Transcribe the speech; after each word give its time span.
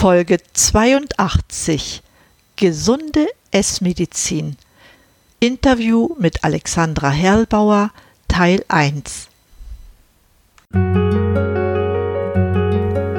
Folge 0.00 0.38
82 0.54 2.02
Gesunde 2.56 3.26
Essmedizin 3.50 4.56
Interview 5.40 6.14
mit 6.18 6.42
Alexandra 6.42 7.10
Herlbauer 7.10 7.90
Teil 8.26 8.64
1 8.68 9.28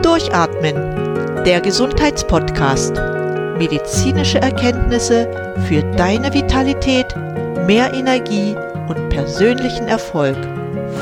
Durchatmen 0.02 1.44
Der 1.46 1.62
Gesundheitspodcast 1.62 2.96
Medizinische 3.60 4.40
Erkenntnisse 4.40 5.54
für 5.68 5.84
deine 5.84 6.34
Vitalität, 6.34 7.16
mehr 7.68 7.94
Energie 7.94 8.56
und 8.88 9.10
persönlichen 9.10 9.88
Erfolg 9.88 10.36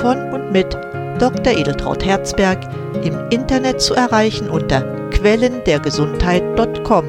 von 0.01 0.33
und 0.33 0.51
mit 0.51 0.73
Dr. 1.19 1.57
Edeltraut 1.57 2.03
Herzberg 2.03 2.67
im 3.01 3.29
Internet 3.29 3.79
zu 3.79 3.93
erreichen 3.93 4.49
unter 4.49 4.98
quellendergesundheit.com. 5.19 7.05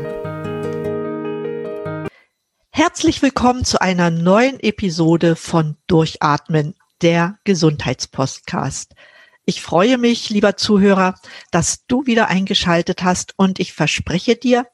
Herzlich 2.72 3.22
willkommen 3.22 3.64
zu 3.64 3.80
einer 3.80 4.10
neuen 4.10 4.58
Episode 4.58 5.36
von 5.36 5.76
Durchatmen, 5.86 6.74
der 7.02 7.38
Gesundheitspodcast. 7.44 8.96
Ich 9.44 9.62
freue 9.62 9.96
mich, 9.96 10.28
lieber 10.28 10.56
Zuhörer, 10.56 11.14
dass 11.52 11.86
du 11.86 12.04
wieder 12.04 12.26
eingeschaltet 12.26 13.04
hast 13.04 13.34
und 13.36 13.60
ich 13.60 13.74
verspreche 13.74 14.34
dir, 14.34 14.66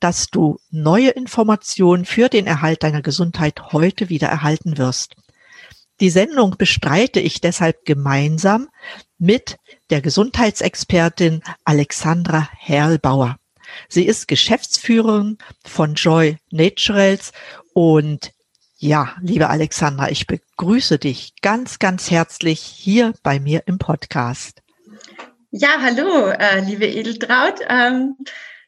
dass 0.00 0.28
du 0.28 0.58
neue 0.70 1.10
Informationen 1.10 2.06
für 2.06 2.30
den 2.30 2.46
Erhalt 2.46 2.82
deiner 2.84 3.02
Gesundheit 3.02 3.72
heute 3.72 4.08
wieder 4.08 4.28
erhalten 4.28 4.78
wirst. 4.78 5.14
Die 6.00 6.08
Sendung 6.08 6.54
bestreite 6.56 7.20
ich 7.20 7.42
deshalb 7.42 7.84
gemeinsam 7.84 8.70
mit 9.18 9.56
der 9.90 10.00
Gesundheitsexpertin 10.00 11.42
Alexandra 11.64 12.48
Herlbauer. 12.56 13.36
Sie 13.88 14.06
ist 14.06 14.28
Geschäftsführerin 14.28 15.38
von 15.64 15.94
Joy 15.94 16.38
Naturals 16.50 17.32
und 17.74 18.32
ja, 18.80 19.16
liebe 19.20 19.48
Alexandra, 19.48 20.08
ich 20.08 20.26
begrüße 20.26 20.98
dich 20.98 21.34
ganz, 21.42 21.80
ganz 21.80 22.10
herzlich 22.10 22.60
hier 22.60 23.12
bei 23.24 23.40
mir 23.40 23.64
im 23.66 23.78
Podcast. 23.78 24.62
Ja, 25.50 25.80
hallo, 25.80 26.28
äh, 26.28 26.60
liebe 26.60 26.86
Edeltraut. 26.86 27.60
Ähm, 27.68 28.14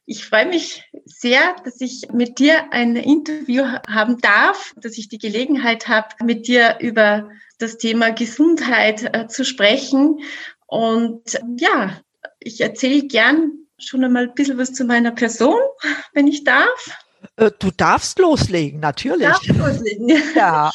ich 0.06 0.24
freue 0.24 0.46
mich 0.46 0.82
sehr, 1.04 1.54
dass 1.64 1.80
ich 1.80 2.08
mit 2.12 2.40
dir 2.40 2.72
ein 2.72 2.96
Interview 2.96 3.62
haben 3.86 4.18
darf, 4.18 4.74
dass 4.76 4.98
ich 4.98 5.08
die 5.08 5.18
Gelegenheit 5.18 5.86
habe, 5.86 6.08
mit 6.24 6.48
dir 6.48 6.78
über 6.80 7.30
das 7.62 7.78
Thema 7.78 8.10
Gesundheit 8.10 9.14
äh, 9.14 9.26
zu 9.28 9.44
sprechen. 9.44 10.20
Und 10.66 11.38
ja, 11.56 12.00
ich 12.38 12.60
erzähle 12.60 13.02
gern 13.06 13.52
schon 13.78 14.04
einmal 14.04 14.28
ein 14.28 14.34
bisschen 14.34 14.58
was 14.58 14.72
zu 14.72 14.84
meiner 14.84 15.12
Person, 15.12 15.60
wenn 16.12 16.26
ich 16.26 16.44
darf. 16.44 16.98
Äh, 17.36 17.50
du 17.58 17.70
darfst 17.70 18.18
loslegen, 18.18 18.80
natürlich. 18.80 19.28
Darf 19.28 19.46
loslegen. 19.46 20.08
Ja. 20.34 20.72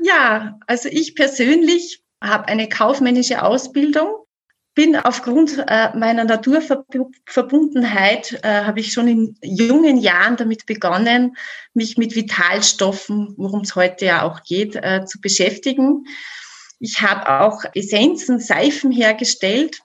ja, 0.00 0.58
also 0.66 0.88
ich 0.88 1.14
persönlich 1.14 2.02
habe 2.22 2.48
eine 2.48 2.68
kaufmännische 2.68 3.42
Ausbildung 3.42 4.23
bin 4.74 4.96
aufgrund 4.96 5.64
äh, 5.68 5.96
meiner 5.96 6.24
Naturverbundenheit, 6.24 8.40
äh, 8.42 8.64
habe 8.64 8.80
ich 8.80 8.92
schon 8.92 9.08
in 9.08 9.36
jungen 9.42 9.98
Jahren 9.98 10.36
damit 10.36 10.66
begonnen, 10.66 11.36
mich 11.74 11.96
mit 11.96 12.16
Vitalstoffen, 12.16 13.34
worum 13.36 13.60
es 13.60 13.76
heute 13.76 14.06
ja 14.06 14.22
auch 14.22 14.42
geht, 14.42 14.74
äh, 14.76 15.04
zu 15.06 15.20
beschäftigen. 15.20 16.06
Ich 16.80 17.02
habe 17.02 17.40
auch 17.40 17.64
Essenzen, 17.74 18.40
Seifen 18.40 18.90
hergestellt, 18.90 19.80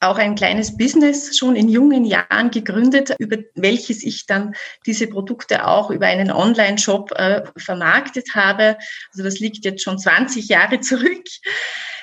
auch 0.00 0.18
ein 0.18 0.34
kleines 0.34 0.76
Business 0.76 1.36
schon 1.36 1.56
in 1.56 1.68
jungen 1.68 2.04
Jahren 2.04 2.50
gegründet, 2.50 3.14
über 3.18 3.38
welches 3.54 4.02
ich 4.02 4.26
dann 4.26 4.54
diese 4.86 5.06
Produkte 5.06 5.66
auch 5.66 5.90
über 5.90 6.06
einen 6.06 6.30
Online-Shop 6.30 7.12
äh, 7.12 7.42
vermarktet 7.56 8.34
habe. 8.34 8.76
Also 9.12 9.22
das 9.22 9.40
liegt 9.40 9.64
jetzt 9.64 9.82
schon 9.82 9.98
20 9.98 10.48
Jahre 10.48 10.80
zurück. 10.80 11.24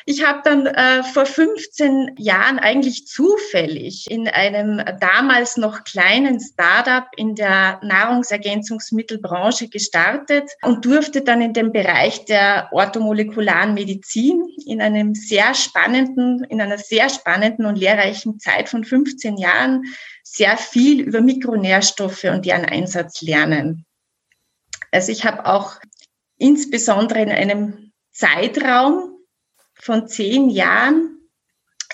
Ich 0.06 0.26
habe 0.26 0.42
dann 0.44 0.66
äh, 0.66 1.04
vor 1.04 1.26
15 1.26 2.16
Jahren 2.18 2.60
eigentlich 2.60 3.06
zufällig 3.08 4.10
in 4.10 4.28
einem 4.28 4.84
damals 5.00 5.58
noch 5.58 5.84
kleinen 5.84 6.40
Startup 6.40 7.06
in 7.16 7.36
der 7.36 7.80
Nahrungsergänzungsmittelbranche 7.84 9.70
gestartet 9.70 10.50
und 10.64 10.86
durfte 10.86 11.22
dann 11.22 11.42
in 11.42 11.54
dem 11.54 11.72
Bereich 11.72 12.26
der 12.26 12.70
orthomolekularen 12.72 13.74
Medizin 13.74 14.44
in 14.66 14.82
einem 14.82 15.14
sehr 15.14 15.54
spannenden, 15.54 16.44
in 16.46 16.62
einer 16.62 16.78
sehr 16.78 17.10
spannenden 17.10 17.66
und 17.66 17.78
lehrreichen 17.78 18.40
Zeit 18.40 18.70
von 18.70 18.84
15 18.84 19.38
Jahren 19.38 19.84
sehr 20.24 20.58
viel 20.58 21.02
über 21.02 21.22
Mikronährstoffe 21.22 22.24
und 22.24 22.46
deren 22.46 22.66
Einsatz 22.66 23.22
lernen. 23.22 23.86
Also 24.92 25.12
ich 25.12 25.26
habe 25.26 25.46
auch 25.46 25.76
insbesondere 26.38 27.22
in 27.22 27.30
einem 27.30 27.92
Zeitraum 28.12 29.11
von 29.82 30.08
zehn 30.08 30.50
Jahren 30.50 31.18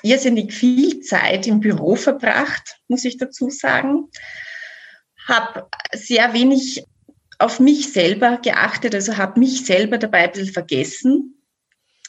irrsinnig 0.03 0.53
viel 0.53 0.99
Zeit 0.99 1.47
im 1.47 1.59
Büro 1.59 1.95
verbracht, 1.95 2.77
muss 2.87 3.05
ich 3.05 3.17
dazu 3.17 3.49
sagen. 3.49 4.09
Habe 5.27 5.67
sehr 5.93 6.33
wenig 6.33 6.83
auf 7.39 7.59
mich 7.59 7.91
selber 7.91 8.37
geachtet, 8.37 8.95
also 8.95 9.17
habe 9.17 9.39
mich 9.39 9.65
selber 9.65 9.97
dabei 9.97 10.25
ein 10.25 10.31
bisschen 10.31 10.53
vergessen, 10.53 11.43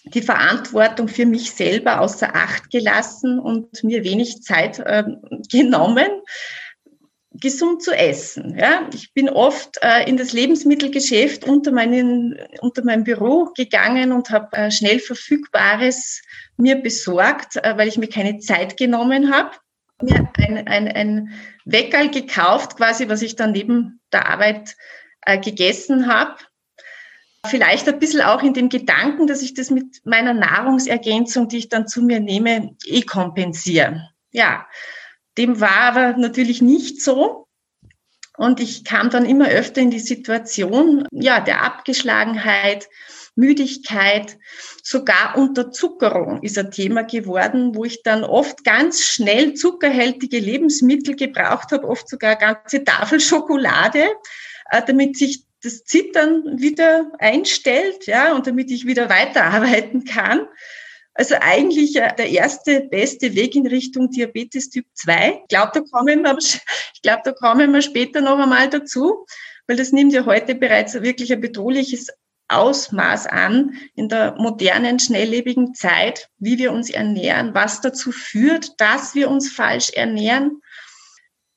die 0.04 0.22
Verantwortung 0.22 1.08
für 1.08 1.26
mich 1.26 1.52
selber 1.52 2.00
außer 2.00 2.34
Acht 2.34 2.70
gelassen 2.70 3.38
und 3.38 3.84
mir 3.84 4.04
wenig 4.04 4.42
Zeit 4.42 4.78
äh, 4.78 5.04
genommen, 5.50 6.08
gesund 7.32 7.82
zu 7.82 7.92
essen. 7.92 8.56
Ja, 8.58 8.88
ich 8.92 9.12
bin 9.12 9.28
oft 9.28 9.78
äh, 9.82 10.08
in 10.08 10.16
das 10.16 10.32
Lebensmittelgeschäft 10.32 11.44
unter, 11.44 11.72
meinen, 11.72 12.38
unter 12.60 12.84
meinem 12.84 13.04
Büro 13.04 13.52
gegangen 13.56 14.12
und 14.12 14.30
habe 14.30 14.56
äh, 14.56 14.70
schnell 14.70 14.98
verfügbares 14.98 16.22
mir 16.56 16.76
besorgt, 16.76 17.56
äh, 17.56 17.76
weil 17.76 17.88
ich 17.88 17.98
mir 17.98 18.08
keine 18.08 18.38
Zeit 18.38 18.76
genommen 18.76 19.32
habe. 19.32 19.50
Mir 20.00 20.28
ein, 20.38 20.68
ein, 20.68 20.88
ein 20.88 21.34
Weckerl 21.64 22.10
gekauft, 22.10 22.76
quasi, 22.76 23.08
was 23.08 23.22
ich 23.22 23.36
dann 23.36 23.52
neben 23.52 24.00
der 24.12 24.28
Arbeit 24.28 24.76
äh, 25.22 25.38
gegessen 25.38 26.06
habe. 26.06 26.36
Vielleicht 27.46 27.88
ein 27.88 27.98
bisschen 27.98 28.22
auch 28.22 28.42
in 28.42 28.54
dem 28.54 28.68
Gedanken, 28.68 29.26
dass 29.26 29.42
ich 29.42 29.54
das 29.54 29.70
mit 29.70 30.04
meiner 30.04 30.34
Nahrungsergänzung, 30.34 31.48
die 31.48 31.58
ich 31.58 31.68
dann 31.68 31.86
zu 31.86 32.02
mir 32.02 32.20
nehme, 32.20 32.74
eh 32.84 33.02
kompensiere. 33.02 34.08
Ja, 34.30 34.66
dem 35.38 35.60
war 35.60 35.80
aber 35.80 36.16
natürlich 36.18 36.60
nicht 36.60 37.00
so. 37.00 37.46
Und 38.36 38.60
ich 38.60 38.84
kam 38.84 39.10
dann 39.10 39.24
immer 39.24 39.48
öfter 39.48 39.80
in 39.80 39.90
die 39.90 39.98
Situation, 39.98 41.06
ja, 41.10 41.40
der 41.40 41.64
Abgeschlagenheit, 41.64 42.88
Müdigkeit, 43.34 44.36
sogar 44.82 45.36
Unterzuckerung 45.36 46.42
ist 46.42 46.58
ein 46.58 46.70
Thema 46.70 47.02
geworden, 47.02 47.74
wo 47.74 47.84
ich 47.84 48.02
dann 48.02 48.24
oft 48.24 48.64
ganz 48.64 49.02
schnell 49.02 49.54
zuckerhältige 49.54 50.40
Lebensmittel 50.40 51.14
gebraucht 51.14 51.72
habe, 51.72 51.88
oft 51.88 52.08
sogar 52.08 52.36
ganze 52.36 52.84
Tafel 52.84 53.20
Schokolade, 53.20 54.08
äh, 54.70 54.82
damit 54.86 55.16
sich 55.16 55.44
das 55.62 55.84
Zittern 55.84 56.60
wieder 56.60 57.10
einstellt, 57.18 58.06
ja, 58.06 58.34
und 58.34 58.46
damit 58.46 58.70
ich 58.70 58.86
wieder 58.86 59.08
weiterarbeiten 59.08 60.04
kann. 60.04 60.46
Also 61.18 61.34
eigentlich 61.40 61.96
äh, 61.96 62.14
der 62.16 62.30
erste 62.30 62.82
beste 62.82 63.34
Weg 63.34 63.56
in 63.56 63.66
Richtung 63.66 64.08
Diabetes 64.08 64.70
Typ 64.70 64.86
2. 64.94 65.40
Ich 65.42 65.48
glaube, 65.48 65.72
da 65.74 65.80
kommen 65.80 66.22
wir, 66.22 66.38
ich 66.38 67.02
glaube, 67.02 67.22
da 67.24 67.32
kommen 67.32 67.74
wir 67.74 67.82
später 67.82 68.20
noch 68.20 68.38
einmal 68.38 68.70
dazu, 68.70 69.26
weil 69.66 69.76
das 69.76 69.90
nimmt 69.90 70.12
ja 70.12 70.24
heute 70.26 70.54
bereits 70.54 70.94
wirklich 70.94 71.32
ein 71.32 71.40
bedrohliches 71.40 72.06
Ausmaß 72.46 73.26
an 73.26 73.72
in 73.96 74.08
der 74.08 74.36
modernen, 74.38 75.00
schnelllebigen 75.00 75.74
Zeit, 75.74 76.30
wie 76.38 76.56
wir 76.56 76.72
uns 76.72 76.88
ernähren, 76.88 77.52
was 77.52 77.80
dazu 77.80 78.12
führt, 78.12 78.80
dass 78.80 79.16
wir 79.16 79.28
uns 79.28 79.50
falsch 79.50 79.90
ernähren. 79.90 80.62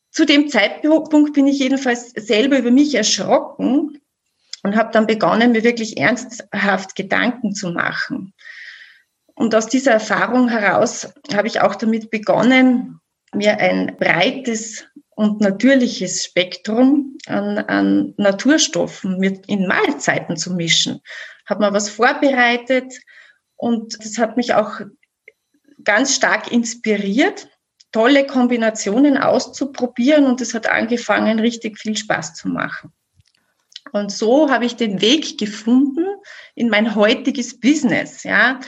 Zu 0.10 0.26
dem 0.26 0.50
Zeitpunkt 0.50 1.34
bin 1.34 1.46
ich 1.46 1.60
jedenfalls 1.60 2.10
selber 2.10 2.58
über 2.58 2.72
mich 2.72 2.96
erschrocken 2.96 4.02
und 4.64 4.76
habe 4.76 4.92
dann 4.92 5.06
begonnen, 5.06 5.52
mir 5.52 5.64
wirklich 5.64 5.98
ernsthaft 5.98 6.96
Gedanken 6.96 7.54
zu 7.54 7.70
machen. 7.70 8.34
Und 9.42 9.56
aus 9.56 9.66
dieser 9.66 9.94
Erfahrung 9.94 10.50
heraus 10.50 11.16
habe 11.34 11.48
ich 11.48 11.62
auch 11.62 11.74
damit 11.74 12.12
begonnen, 12.12 13.00
mir 13.34 13.58
ein 13.58 13.98
breites 13.98 14.86
und 15.16 15.42
natürliches 15.42 16.26
Spektrum 16.26 17.18
an, 17.26 17.58
an 17.58 18.14
Naturstoffen 18.18 19.18
mit 19.18 19.48
in 19.48 19.66
Mahlzeiten 19.66 20.38
zu 20.38 20.54
mischen. 20.54 21.02
Habe 21.48 21.66
mir 21.66 21.74
was 21.74 21.90
vorbereitet 21.90 22.94
und 23.56 23.98
das 24.06 24.20
hat 24.20 24.38
mich 24.38 24.54
auch 24.54 24.82
ganz 25.84 26.16
stark 26.16 26.52
inspiriert, 26.52 27.50
tolle 27.92 28.28
Kombinationen 28.28 29.18
auszuprobieren 29.18 30.26
und 30.26 30.40
es 30.40 30.54
hat 30.54 30.68
angefangen, 30.68 31.40
richtig 31.40 31.80
viel 31.80 31.98
Spaß 31.98 32.36
zu 32.36 32.48
machen. 32.48 32.94
Und 33.92 34.12
so 34.12 34.52
habe 34.52 34.66
ich 34.66 34.76
den 34.76 35.02
Weg 35.02 35.40
gefunden 35.40 36.06
in 36.54 36.70
mein 36.70 36.94
heutiges 36.94 37.60
Business, 37.60 38.22
ja 38.22 38.60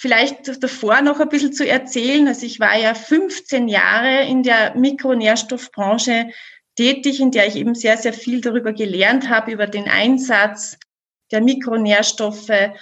Vielleicht 0.00 0.62
davor 0.62 1.02
noch 1.02 1.20
ein 1.20 1.28
bisschen 1.28 1.52
zu 1.52 1.68
erzählen. 1.68 2.26
Also 2.26 2.46
ich 2.46 2.58
war 2.58 2.74
ja 2.74 2.94
15 2.94 3.68
Jahre 3.68 4.22
in 4.22 4.42
der 4.42 4.74
Mikronährstoffbranche 4.74 6.30
tätig, 6.74 7.20
in 7.20 7.32
der 7.32 7.46
ich 7.46 7.56
eben 7.56 7.74
sehr, 7.74 7.98
sehr 7.98 8.14
viel 8.14 8.40
darüber 8.40 8.72
gelernt 8.72 9.28
habe, 9.28 9.52
über 9.52 9.66
den 9.66 9.90
Einsatz 9.90 10.78
der 11.30 11.42
Mikronährstoffe 11.42 12.72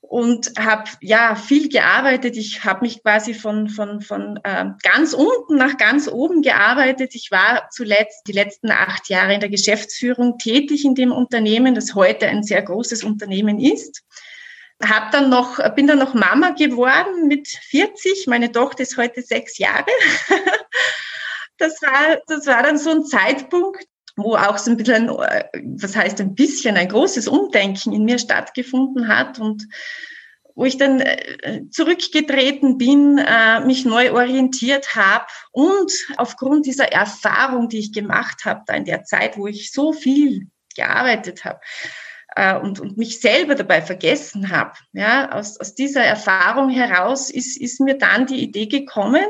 und 0.00 0.52
habe 0.58 0.90
ja 1.02 1.34
viel 1.34 1.68
gearbeitet. 1.68 2.38
Ich 2.38 2.64
habe 2.64 2.86
mich 2.86 3.02
quasi 3.02 3.34
von 3.34 3.68
von 3.68 4.00
von 4.00 4.40
äh, 4.42 4.64
ganz 4.82 5.12
unten 5.12 5.56
nach 5.56 5.76
ganz 5.76 6.08
oben 6.08 6.40
gearbeitet. 6.40 7.14
Ich 7.14 7.30
war 7.30 7.68
zuletzt 7.70 8.26
die 8.28 8.32
letzten 8.32 8.70
acht 8.70 9.10
Jahre 9.10 9.34
in 9.34 9.40
der 9.40 9.50
Geschäftsführung 9.50 10.38
tätig 10.38 10.86
in 10.86 10.94
dem 10.94 11.12
Unternehmen, 11.12 11.74
das 11.74 11.94
heute 11.94 12.28
ein 12.28 12.42
sehr 12.42 12.62
großes 12.62 13.04
Unternehmen 13.04 13.60
ist. 13.60 14.02
Hab 14.84 15.12
dann 15.12 15.30
noch 15.30 15.58
bin 15.74 15.86
dann 15.86 15.98
noch 15.98 16.14
Mama 16.14 16.50
geworden 16.50 17.28
mit 17.28 17.48
40. 17.48 18.26
Meine 18.26 18.50
Tochter 18.50 18.82
ist 18.82 18.96
heute 18.96 19.22
sechs 19.22 19.58
Jahre. 19.58 19.86
das 21.58 21.80
war 21.82 22.20
das 22.26 22.46
war 22.46 22.62
dann 22.62 22.78
so 22.78 22.90
ein 22.90 23.04
Zeitpunkt, 23.04 23.84
wo 24.16 24.34
auch 24.36 24.58
so 24.58 24.70
ein 24.70 24.76
bisschen, 24.76 25.08
was 25.08 25.96
heißt 25.96 26.20
ein 26.20 26.34
bisschen, 26.34 26.76
ein 26.76 26.88
großes 26.88 27.28
Umdenken 27.28 27.92
in 27.92 28.04
mir 28.04 28.18
stattgefunden 28.18 29.08
hat 29.08 29.38
und 29.38 29.66
wo 30.54 30.64
ich 30.64 30.76
dann 30.76 31.00
äh, 31.00 31.62
zurückgetreten 31.70 32.76
bin, 32.76 33.18
äh, 33.18 33.60
mich 33.60 33.84
neu 33.84 34.12
orientiert 34.12 34.94
habe 34.94 35.24
und 35.50 35.90
aufgrund 36.18 36.66
dieser 36.66 36.92
Erfahrung, 36.92 37.68
die 37.68 37.78
ich 37.78 37.92
gemacht 37.92 38.44
habe, 38.44 38.62
da 38.66 38.74
in 38.74 38.84
der 38.84 39.04
Zeit, 39.04 39.38
wo 39.38 39.46
ich 39.46 39.72
so 39.72 39.92
viel 39.92 40.48
gearbeitet 40.74 41.44
habe 41.44 41.60
und, 42.36 42.80
und 42.80 42.96
mich 42.96 43.20
selber 43.20 43.54
dabei 43.54 43.82
vergessen 43.82 44.50
habe, 44.50 44.72
ja, 44.92 45.32
aus, 45.32 45.58
aus 45.60 45.74
dieser 45.74 46.02
Erfahrung 46.02 46.70
heraus 46.70 47.30
ist, 47.30 47.60
ist 47.60 47.80
mir 47.80 47.98
dann 47.98 48.26
die 48.26 48.42
Idee 48.42 48.66
gekommen, 48.66 49.24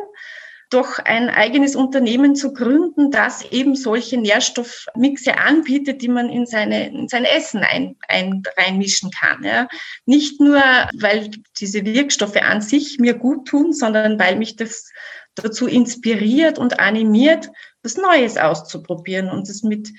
doch 0.73 0.99
ein 0.99 1.29
eigenes 1.29 1.77
Unternehmen 1.77 2.35
zu 2.35 2.55
gründen, 2.55 3.11
das 3.11 3.45
eben 3.51 3.75
solche 3.75 4.17
Nährstoffmixe 4.17 5.37
anbietet, 5.37 6.01
die 6.01 6.09
man 6.09 6.31
in, 6.31 6.47
seine, 6.47 6.89
in 6.89 7.09
sein 7.09 7.25
Essen 7.25 7.63
ein, 7.63 7.97
ein, 8.09 8.43
reinmischen 8.57 9.11
kann. 9.11 9.45
Ja. 9.45 9.69
Nicht 10.07 10.41
nur, 10.41 10.63
weil 10.99 11.31
diese 11.59 11.85
Wirkstoffe 11.85 12.37
an 12.37 12.63
sich 12.63 12.99
mir 12.99 13.15
gut 13.15 13.49
tun, 13.49 13.73
sondern 13.73 14.19
weil 14.19 14.37
mich 14.37 14.57
das 14.57 14.91
dazu 15.35 15.67
inspiriert 15.67 16.59
und 16.59 16.81
animiert, 16.81 17.51
was 17.83 17.97
Neues 17.97 18.37
auszuprobieren 18.37 19.31
und 19.31 19.49
es 19.49 19.63
mit 19.63 19.91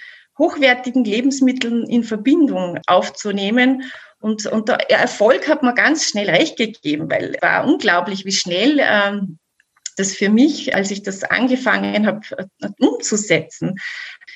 hochwertigen 0.44 1.06
Lebensmitteln 1.06 1.88
in 1.88 2.04
Verbindung 2.04 2.80
aufzunehmen. 2.88 3.84
Und, 4.20 4.46
und 4.46 4.70
der 4.70 4.90
Erfolg 4.90 5.48
hat 5.48 5.64
mir 5.64 5.74
ganz 5.74 6.06
schnell 6.06 6.30
recht 6.30 6.58
gegeben, 6.58 7.10
weil 7.10 7.36
es 7.36 7.42
war 7.42 7.66
unglaublich, 7.66 8.26
wie 8.26 8.32
schnell 8.32 8.80
ähm, 8.82 9.40
das 9.98 10.16
für 10.16 10.30
mich, 10.30 10.74
als 10.76 10.92
ich 10.92 11.04
das 11.04 11.24
angefangen 11.24 12.08
habe 12.08 12.22
äh, 12.38 12.46
umzusetzen, 12.80 13.76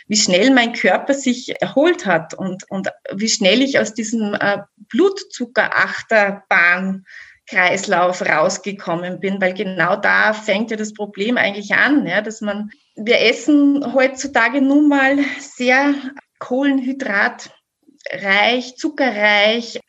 wie 0.08 0.18
schnell 0.18 0.52
mein 0.52 0.74
Körper 0.74 1.14
sich 1.14 1.62
erholt 1.62 2.06
hat 2.06 2.34
und, 2.34 2.70
und 2.70 2.90
wie 3.14 3.30
schnell 3.30 3.62
ich 3.62 3.80
aus 3.80 3.94
diesem 3.94 4.34
äh, 4.34 4.58
Blutzuckerachterbahn 4.90 7.06
Kreislauf 7.50 8.22
rausgekommen 8.22 9.22
bin, 9.22 9.42
weil 9.42 9.54
genau 9.54 9.96
da 9.96 10.34
fängt 10.34 10.70
ja 10.72 10.78
das 10.78 10.94
Problem 10.94 11.38
eigentlich 11.38 11.74
an, 11.74 12.06
ja, 12.06 12.22
dass 12.22 12.42
man, 12.42 12.72
wir 12.98 13.22
essen 13.22 13.94
heutzutage 13.94 14.62
nun 14.62 14.90
mal 14.90 15.20
sehr 15.40 15.94
kohlenhydratreich, 16.40 18.76
zuckerreich, 18.76 19.80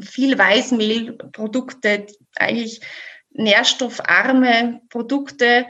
viel 0.00 0.38
Weißmehlprodukte, 0.38 2.06
eigentlich 2.36 2.80
nährstoffarme 3.30 4.80
Produkte, 4.90 5.66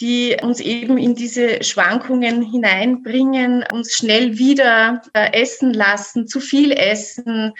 die 0.00 0.36
uns 0.42 0.60
eben 0.60 0.98
in 0.98 1.14
diese 1.14 1.62
Schwankungen 1.62 2.42
hineinbringen, 2.42 3.64
uns 3.72 3.94
schnell 3.94 4.38
wieder 4.38 5.02
äh, 5.12 5.40
essen 5.40 5.72
lassen, 5.72 6.26
zu 6.26 6.40
viel 6.40 6.72
essen. 6.72 7.52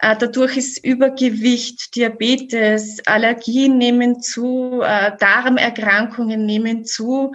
Äh, 0.00 0.16
dadurch 0.18 0.56
ist 0.56 0.84
Übergewicht, 0.84 1.94
Diabetes, 1.96 2.98
Allergien 3.06 3.78
nehmen 3.78 4.20
zu, 4.20 4.82
äh, 4.82 5.12
Darmerkrankungen 5.18 6.44
nehmen 6.44 6.84
zu. 6.84 7.32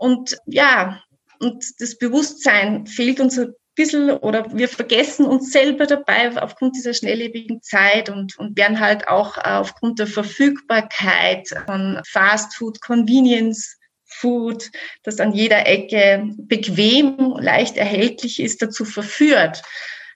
Und 0.00 0.38
ja, 0.46 1.02
und 1.40 1.62
das 1.78 1.98
Bewusstsein 1.98 2.86
fehlt 2.86 3.20
uns 3.20 3.38
ein 3.38 3.52
bisschen 3.74 4.10
oder 4.10 4.46
wir 4.56 4.68
vergessen 4.68 5.26
uns 5.26 5.52
selber 5.52 5.86
dabei 5.86 6.40
aufgrund 6.40 6.74
dieser 6.74 6.94
schnelllebigen 6.94 7.60
Zeit 7.60 8.08
und, 8.08 8.38
und 8.38 8.56
werden 8.56 8.80
halt 8.80 9.08
auch 9.08 9.36
aufgrund 9.36 9.98
der 9.98 10.06
Verfügbarkeit 10.06 11.48
von 11.66 12.00
Fast 12.06 12.56
Food, 12.56 12.80
Convenience 12.80 13.76
Food, 14.06 14.70
das 15.02 15.20
an 15.20 15.32
jeder 15.34 15.66
Ecke 15.66 16.30
bequem, 16.38 17.36
leicht 17.38 17.76
erhältlich 17.76 18.40
ist, 18.40 18.62
dazu 18.62 18.86
verführt, 18.86 19.62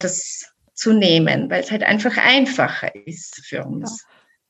das 0.00 0.46
zu 0.72 0.94
nehmen, 0.94 1.50
weil 1.50 1.62
es 1.62 1.70
halt 1.70 1.82
einfach 1.82 2.16
einfacher 2.16 2.94
ist 3.06 3.44
für 3.46 3.64
uns. 3.64 4.02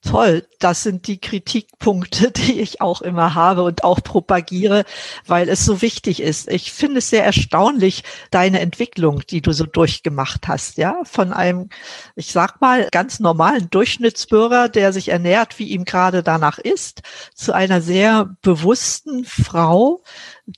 Toll, 0.05 0.47
das 0.59 0.83
sind 0.83 1.07
die 1.07 1.19
Kritikpunkte, 1.19 2.31
die 2.37 2.61
ich 2.61 2.81
auch 2.81 3.01
immer 3.01 3.35
habe 3.35 3.63
und 3.63 3.85
auch 3.85 4.03
propagiere, 4.03 4.85
weil 5.27 5.49
es 5.49 5.65
so 5.65 5.81
wichtig 5.81 6.21
ist. 6.21 6.49
Ich 6.51 6.73
finde 6.73 6.99
es 6.99 7.11
sehr 7.11 7.25
erstaunlich, 7.25 8.05
deine 8.31 8.61
Entwicklung, 8.61 9.23
die 9.29 9.41
du 9.41 9.53
so 9.53 9.65
durchgemacht 9.65 10.47
hast, 10.47 10.77
ja, 10.77 10.99
von 11.05 11.33
einem, 11.33 11.71
ich 12.17 12.33
sag 12.33 12.61
mal, 12.61 12.89
ganz 12.93 13.19
normalen 13.19 13.71
Durchschnittsbürger, 13.71 14.69
der 14.69 14.93
sich 14.93 15.09
ernährt, 15.09 15.59
wie 15.59 15.69
ihm 15.69 15.85
gerade 15.85 16.23
danach 16.23 16.59
ist, 16.59 17.03
zu 17.35 17.53
einer 17.53 17.81
sehr 17.81 18.37
bewussten 18.43 19.25
Frau, 19.25 20.03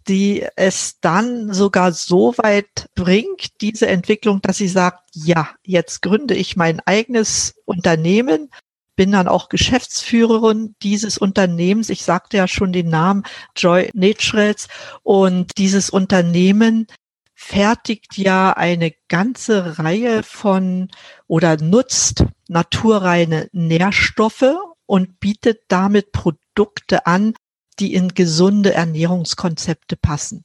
die 0.08 0.44
es 0.56 0.98
dann 1.00 1.52
sogar 1.52 1.92
so 1.92 2.34
weit 2.38 2.88
bringt, 2.96 3.60
diese 3.60 3.86
Entwicklung, 3.86 4.42
dass 4.42 4.56
sie 4.56 4.68
sagt, 4.68 5.04
ja, 5.14 5.48
jetzt 5.62 6.02
gründe 6.02 6.34
ich 6.34 6.56
mein 6.56 6.80
eigenes 6.80 7.54
Unternehmen 7.64 8.50
bin 8.96 9.12
dann 9.12 9.28
auch 9.28 9.48
Geschäftsführerin 9.48 10.74
dieses 10.82 11.18
Unternehmens. 11.18 11.90
Ich 11.90 12.02
sagte 12.02 12.38
ja 12.38 12.48
schon 12.48 12.72
den 12.72 12.88
Namen 12.88 13.22
Joy 13.54 13.90
Naturals 13.94 14.68
und 15.02 15.58
dieses 15.58 15.90
Unternehmen 15.90 16.86
fertigt 17.34 18.16
ja 18.16 18.52
eine 18.52 18.92
ganze 19.08 19.78
Reihe 19.78 20.22
von 20.22 20.88
oder 21.26 21.58
nutzt 21.58 22.24
naturreine 22.48 23.48
Nährstoffe 23.52 24.56
und 24.86 25.20
bietet 25.20 25.60
damit 25.68 26.12
Produkte 26.12 27.06
an, 27.06 27.34
die 27.78 27.92
in 27.92 28.08
gesunde 28.08 28.72
Ernährungskonzepte 28.72 29.96
passen. 29.96 30.44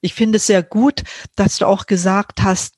Ich 0.00 0.14
finde 0.14 0.36
es 0.36 0.46
sehr 0.46 0.64
gut, 0.64 1.04
dass 1.36 1.58
du 1.58 1.66
auch 1.66 1.86
gesagt 1.86 2.42
hast, 2.42 2.74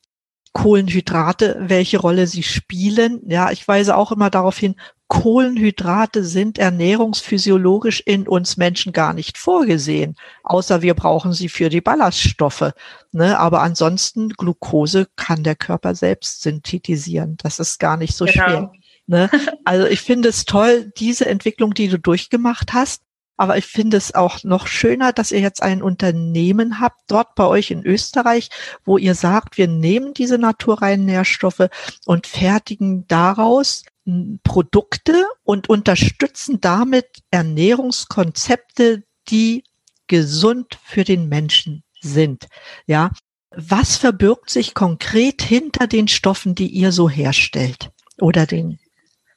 Kohlenhydrate, 0.53 1.57
welche 1.61 1.99
Rolle 1.99 2.27
sie 2.27 2.43
spielen. 2.43 3.21
Ja, 3.27 3.51
ich 3.51 3.67
weise 3.67 3.97
auch 3.97 4.13
immer 4.13 4.31
darauf 4.31 4.57
hin, 4.57 4.77
Kohlenhydrate 5.15 6.25
sind 6.25 6.59
ernährungsphysiologisch 6.59 8.03
in 8.05 8.27
uns 8.27 8.57
Menschen 8.57 8.93
gar 8.93 9.15
nicht 9.15 9.39
vorgesehen, 9.39 10.17
außer 10.43 10.83
wir 10.83 10.95
brauchen 10.95 11.33
sie 11.33 11.49
für 11.49 11.69
die 11.69 11.81
Ballaststoffe. 11.81 12.73
Ne? 13.13 13.39
Aber 13.39 13.63
ansonsten 13.63 14.31
Glucose 14.31 15.07
kann 15.15 15.45
der 15.45 15.55
Körper 15.55 15.95
selbst 15.95 16.43
synthetisieren. 16.43 17.37
Das 17.41 17.61
ist 17.61 17.79
gar 17.79 17.97
nicht 17.97 18.17
so 18.17 18.25
genau. 18.25 18.35
schwer. 18.35 18.73
Ne? 19.07 19.31
Also 19.65 19.87
ich 19.87 20.01
finde 20.01 20.31
es 20.31 20.47
toll, 20.47 20.93
diese 20.99 21.27
Entwicklung, 21.27 21.75
die 21.75 21.89
du 21.89 21.99
durchgemacht 21.99 22.73
hast. 22.73 23.03
Aber 23.37 23.57
ich 23.57 23.67
finde 23.67 23.97
es 23.97 24.15
auch 24.15 24.43
noch 24.43 24.67
schöner, 24.67 25.13
dass 25.13 25.33
ihr 25.33 25.41
jetzt 25.41 25.63
ein 25.63 25.81
Unternehmen 25.81 26.81
habt, 26.81 27.03
dort 27.07 27.37
bei 27.37 27.47
euch 27.47 27.71
in 27.71 27.85
Österreich, 27.85 28.49
wo 28.85 28.99
ihr 28.99 29.15
sagt, 29.15 29.59
wir 29.59 29.69
nehmen 29.69 30.13
diese 30.13 30.39
naturreinen 30.39 31.07
Nährstoffe 31.07 31.69
und 32.05 32.27
fertigen 32.27 33.07
daraus 33.07 33.85
Produkte 34.43 35.27
und 35.43 35.69
unterstützen 35.69 36.61
damit 36.61 37.07
Ernährungskonzepte, 37.31 39.05
die 39.29 39.65
gesund 40.07 40.79
für 40.85 41.05
den 41.05 41.29
Menschen 41.29 41.85
sind. 42.01 42.47
Ja. 42.87 43.11
Was 43.57 43.97
verbirgt 43.97 44.51
sich 44.51 44.75
konkret 44.75 45.41
hinter 45.41 45.87
den 45.87 46.09
Stoffen, 46.09 46.57
die 46.57 46.67
ihr 46.67 46.91
so 46.91 47.09
herstellt 47.09 47.91
oder 48.19 48.47
den 48.47 48.81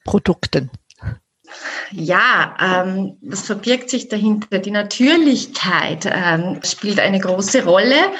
Produkten? 0.05 0.71
Ja, 1.91 2.55
ähm, 2.59 3.17
was 3.21 3.43
verbirgt 3.43 3.89
sich 3.89 4.09
dahinter? 4.09 4.59
Die 4.59 4.71
Natürlichkeit 4.71 6.09
ähm, 6.11 6.59
spielt 6.63 6.99
eine 6.99 7.19
große 7.19 7.63
Rolle 7.63 8.11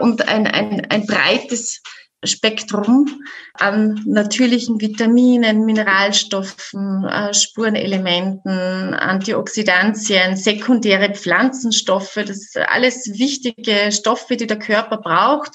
und 0.00 0.28
ein, 0.28 0.46
ein, 0.46 0.86
ein 0.88 1.06
breites 1.06 1.82
Spektrum 2.24 3.22
an 3.54 4.00
natürlichen 4.06 4.80
Vitaminen, 4.80 5.64
Mineralstoffen, 5.64 7.04
äh, 7.04 7.34
Spurenelementen, 7.34 8.94
Antioxidantien, 8.94 10.36
sekundäre 10.36 11.14
Pflanzenstoffe. 11.14 12.14
Das 12.14 12.52
sind 12.52 12.68
alles 12.68 13.18
wichtige 13.18 13.90
Stoffe, 13.92 14.36
die 14.36 14.46
der 14.46 14.58
Körper 14.58 14.98
braucht. 14.98 15.50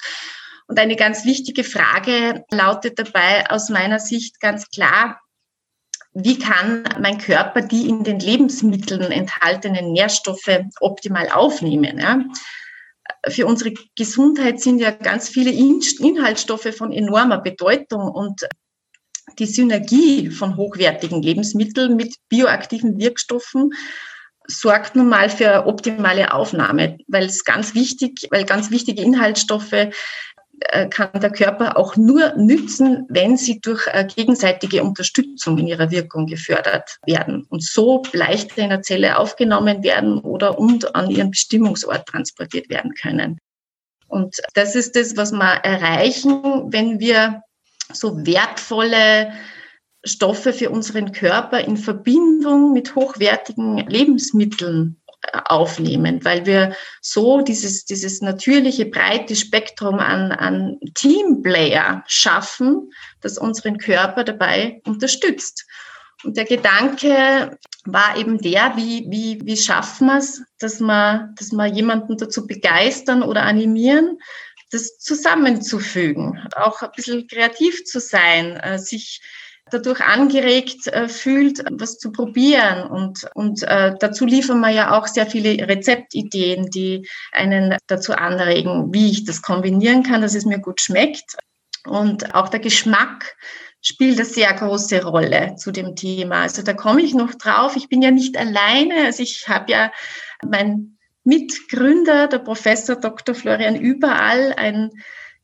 Und 0.67 0.77
eine 0.79 0.97
ganz 0.97 1.23
wichtige 1.23 1.63
Frage 1.63 2.43
lautet 2.51 2.99
dabei 2.99 3.49
aus 3.49 3.69
meiner 3.69 3.99
Sicht 3.99 4.41
ganz 4.41 4.69
klar, 4.69 5.21
wie 6.13 6.39
kann 6.39 6.83
mein 6.99 7.19
Körper 7.19 7.61
die 7.61 7.87
in 7.87 8.03
den 8.03 8.19
Lebensmitteln 8.19 9.11
enthaltenen 9.11 9.93
Nährstoffe 9.93 10.65
optimal 10.79 11.29
aufnehmen. 11.29 11.99
Ja? 11.99 12.19
Für 13.27 13.45
unsere 13.45 13.73
Gesundheit 13.95 14.61
sind 14.61 14.79
ja 14.79 14.91
ganz 14.91 15.29
viele 15.29 15.51
Inhaltsstoffe 15.51 16.73
von 16.75 16.91
enormer 16.91 17.39
Bedeutung 17.39 18.09
und 18.09 18.47
die 19.39 19.45
Synergie 19.45 20.29
von 20.29 20.55
hochwertigen 20.55 21.21
Lebensmitteln 21.21 21.95
mit 21.95 22.15
bioaktiven 22.29 22.97
Wirkstoffen 22.97 23.71
sorgt 24.47 24.95
nun 24.95 25.09
mal 25.09 25.29
für 25.29 25.67
optimale 25.67 26.33
Aufnahme, 26.33 26.97
weil 27.07 27.25
es 27.25 27.43
ganz 27.43 27.75
wichtig, 27.75 28.27
weil 28.31 28.45
ganz 28.45 28.71
wichtige 28.71 29.01
Inhaltsstoffe 29.01 29.91
kann 30.89 31.09
der 31.13 31.29
Körper 31.31 31.77
auch 31.77 31.95
nur 31.95 32.35
nützen, 32.35 33.05
wenn 33.09 33.37
sie 33.37 33.59
durch 33.59 33.85
äh, 33.87 34.05
gegenseitige 34.05 34.83
Unterstützung 34.83 35.57
in 35.59 35.67
ihrer 35.67 35.91
Wirkung 35.91 36.25
gefördert 36.25 36.97
werden 37.05 37.45
und 37.49 37.63
so 37.63 38.01
leichter 38.11 38.63
in 38.63 38.69
der 38.69 38.81
Zelle 38.81 39.19
aufgenommen 39.19 39.83
werden 39.83 40.19
oder 40.19 40.57
und 40.57 40.95
an 40.95 41.09
ihren 41.09 41.31
Bestimmungsort 41.31 42.07
transportiert 42.07 42.69
werden 42.69 42.93
können. 42.99 43.37
Und 44.07 44.37
das 44.55 44.75
ist 44.75 44.95
das, 44.95 45.15
was 45.15 45.31
wir 45.31 45.59
erreichen, 45.63 46.71
wenn 46.71 46.99
wir 46.99 47.43
so 47.93 48.25
wertvolle 48.25 49.31
Stoffe 50.03 50.53
für 50.53 50.69
unseren 50.69 51.11
Körper 51.11 51.59
in 51.59 51.77
Verbindung 51.77 52.73
mit 52.73 52.95
hochwertigen 52.95 53.77
Lebensmitteln 53.77 55.01
aufnehmen, 55.33 56.23
weil 56.23 56.45
wir 56.45 56.75
so 57.01 57.41
dieses, 57.41 57.85
dieses 57.85 58.21
natürliche 58.21 58.85
breite 58.85 59.35
Spektrum 59.35 59.99
an, 59.99 60.31
an 60.31 60.77
Teamplayer 60.95 62.03
schaffen, 62.07 62.91
das 63.21 63.37
unseren 63.37 63.77
Körper 63.77 64.23
dabei 64.23 64.81
unterstützt. 64.85 65.65
Und 66.23 66.35
der 66.35 66.45
Gedanke 66.45 67.57
war 67.85 68.17
eben 68.17 68.39
der, 68.39 68.75
wie, 68.75 69.05
wie, 69.09 69.39
wie 69.43 69.57
schaffen 69.57 70.07
wir 70.07 70.17
es, 70.17 70.41
dass 70.59 70.79
wir, 70.79 71.33
dass 71.37 71.51
wir 71.51 71.67
jemanden 71.67 72.17
dazu 72.17 72.47
begeistern 72.47 73.21
oder 73.21 73.43
animieren, 73.43 74.17
das 74.71 74.97
zusammenzufügen, 74.97 76.45
auch 76.55 76.81
ein 76.81 76.89
bisschen 76.95 77.27
kreativ 77.27 77.85
zu 77.85 77.99
sein, 77.99 78.57
äh, 78.57 78.79
sich 78.79 79.21
dadurch 79.71 80.01
angeregt 80.01 80.87
äh, 80.87 81.07
fühlt, 81.07 81.63
was 81.71 81.97
zu 81.97 82.11
probieren. 82.11 82.87
Und, 82.87 83.29
und 83.33 83.63
äh, 83.63 83.95
dazu 83.99 84.25
liefern 84.25 84.59
wir 84.59 84.69
ja 84.69 84.97
auch 84.97 85.07
sehr 85.07 85.25
viele 85.25 85.67
Rezeptideen, 85.67 86.69
die 86.69 87.07
einen 87.31 87.77
dazu 87.87 88.13
anregen, 88.13 88.93
wie 88.93 89.11
ich 89.11 89.25
das 89.25 89.41
kombinieren 89.41 90.03
kann, 90.03 90.21
dass 90.21 90.35
es 90.35 90.45
mir 90.45 90.59
gut 90.59 90.81
schmeckt. 90.81 91.37
Und 91.85 92.35
auch 92.35 92.49
der 92.49 92.59
Geschmack 92.59 93.35
spielt 93.81 94.17
eine 94.17 94.25
sehr 94.25 94.53
große 94.53 95.03
Rolle 95.03 95.55
zu 95.55 95.71
dem 95.71 95.95
Thema. 95.95 96.41
Also 96.41 96.61
da 96.61 96.73
komme 96.73 97.01
ich 97.01 97.13
noch 97.13 97.35
drauf. 97.35 97.75
Ich 97.75 97.89
bin 97.89 98.01
ja 98.01 98.11
nicht 98.11 98.37
alleine. 98.37 99.05
Also 99.05 99.23
ich 99.23 99.47
habe 99.47 99.71
ja 99.71 99.91
mein 100.43 100.97
Mitgründer, 101.23 102.27
der 102.27 102.39
Professor 102.39 102.95
Dr. 102.95 103.35
Florian 103.35 103.75
Überall, 103.75 104.53
ein 104.53 104.91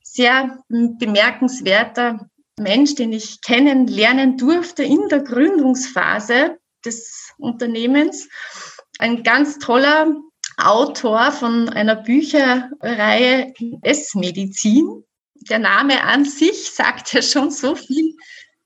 sehr 0.02 0.58
bemerkenswerter 0.68 2.28
Mensch, 2.58 2.94
den 2.94 3.12
ich 3.12 3.40
kennenlernen 3.42 4.36
durfte 4.36 4.84
in 4.84 5.08
der 5.08 5.20
Gründungsphase 5.20 6.58
des 6.84 7.32
Unternehmens. 7.38 8.28
Ein 8.98 9.22
ganz 9.22 9.58
toller 9.58 10.14
Autor 10.56 11.32
von 11.32 11.68
einer 11.68 11.96
Bücherreihe 11.96 13.52
S-Medizin. 13.82 15.04
Der 15.48 15.58
Name 15.58 16.02
an 16.02 16.24
sich 16.24 16.70
sagt 16.74 17.12
ja 17.12 17.22
schon 17.22 17.50
so 17.50 17.74
viel, 17.74 18.14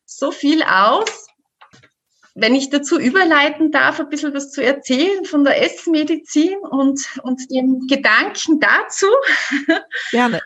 so 0.04 0.30
viel 0.30 0.62
aus. 0.62 1.26
Wenn 2.34 2.54
ich 2.54 2.70
dazu 2.70 3.00
überleiten 3.00 3.72
darf, 3.72 3.98
ein 3.98 4.10
bisschen 4.10 4.32
was 4.32 4.52
zu 4.52 4.62
erzählen 4.62 5.24
von 5.24 5.42
der 5.42 5.60
S-Medizin 5.62 6.56
und, 6.58 7.00
und 7.22 7.50
dem 7.50 7.88
Gedanken 7.88 8.60
dazu. 8.60 9.06
Gerne. 10.12 10.40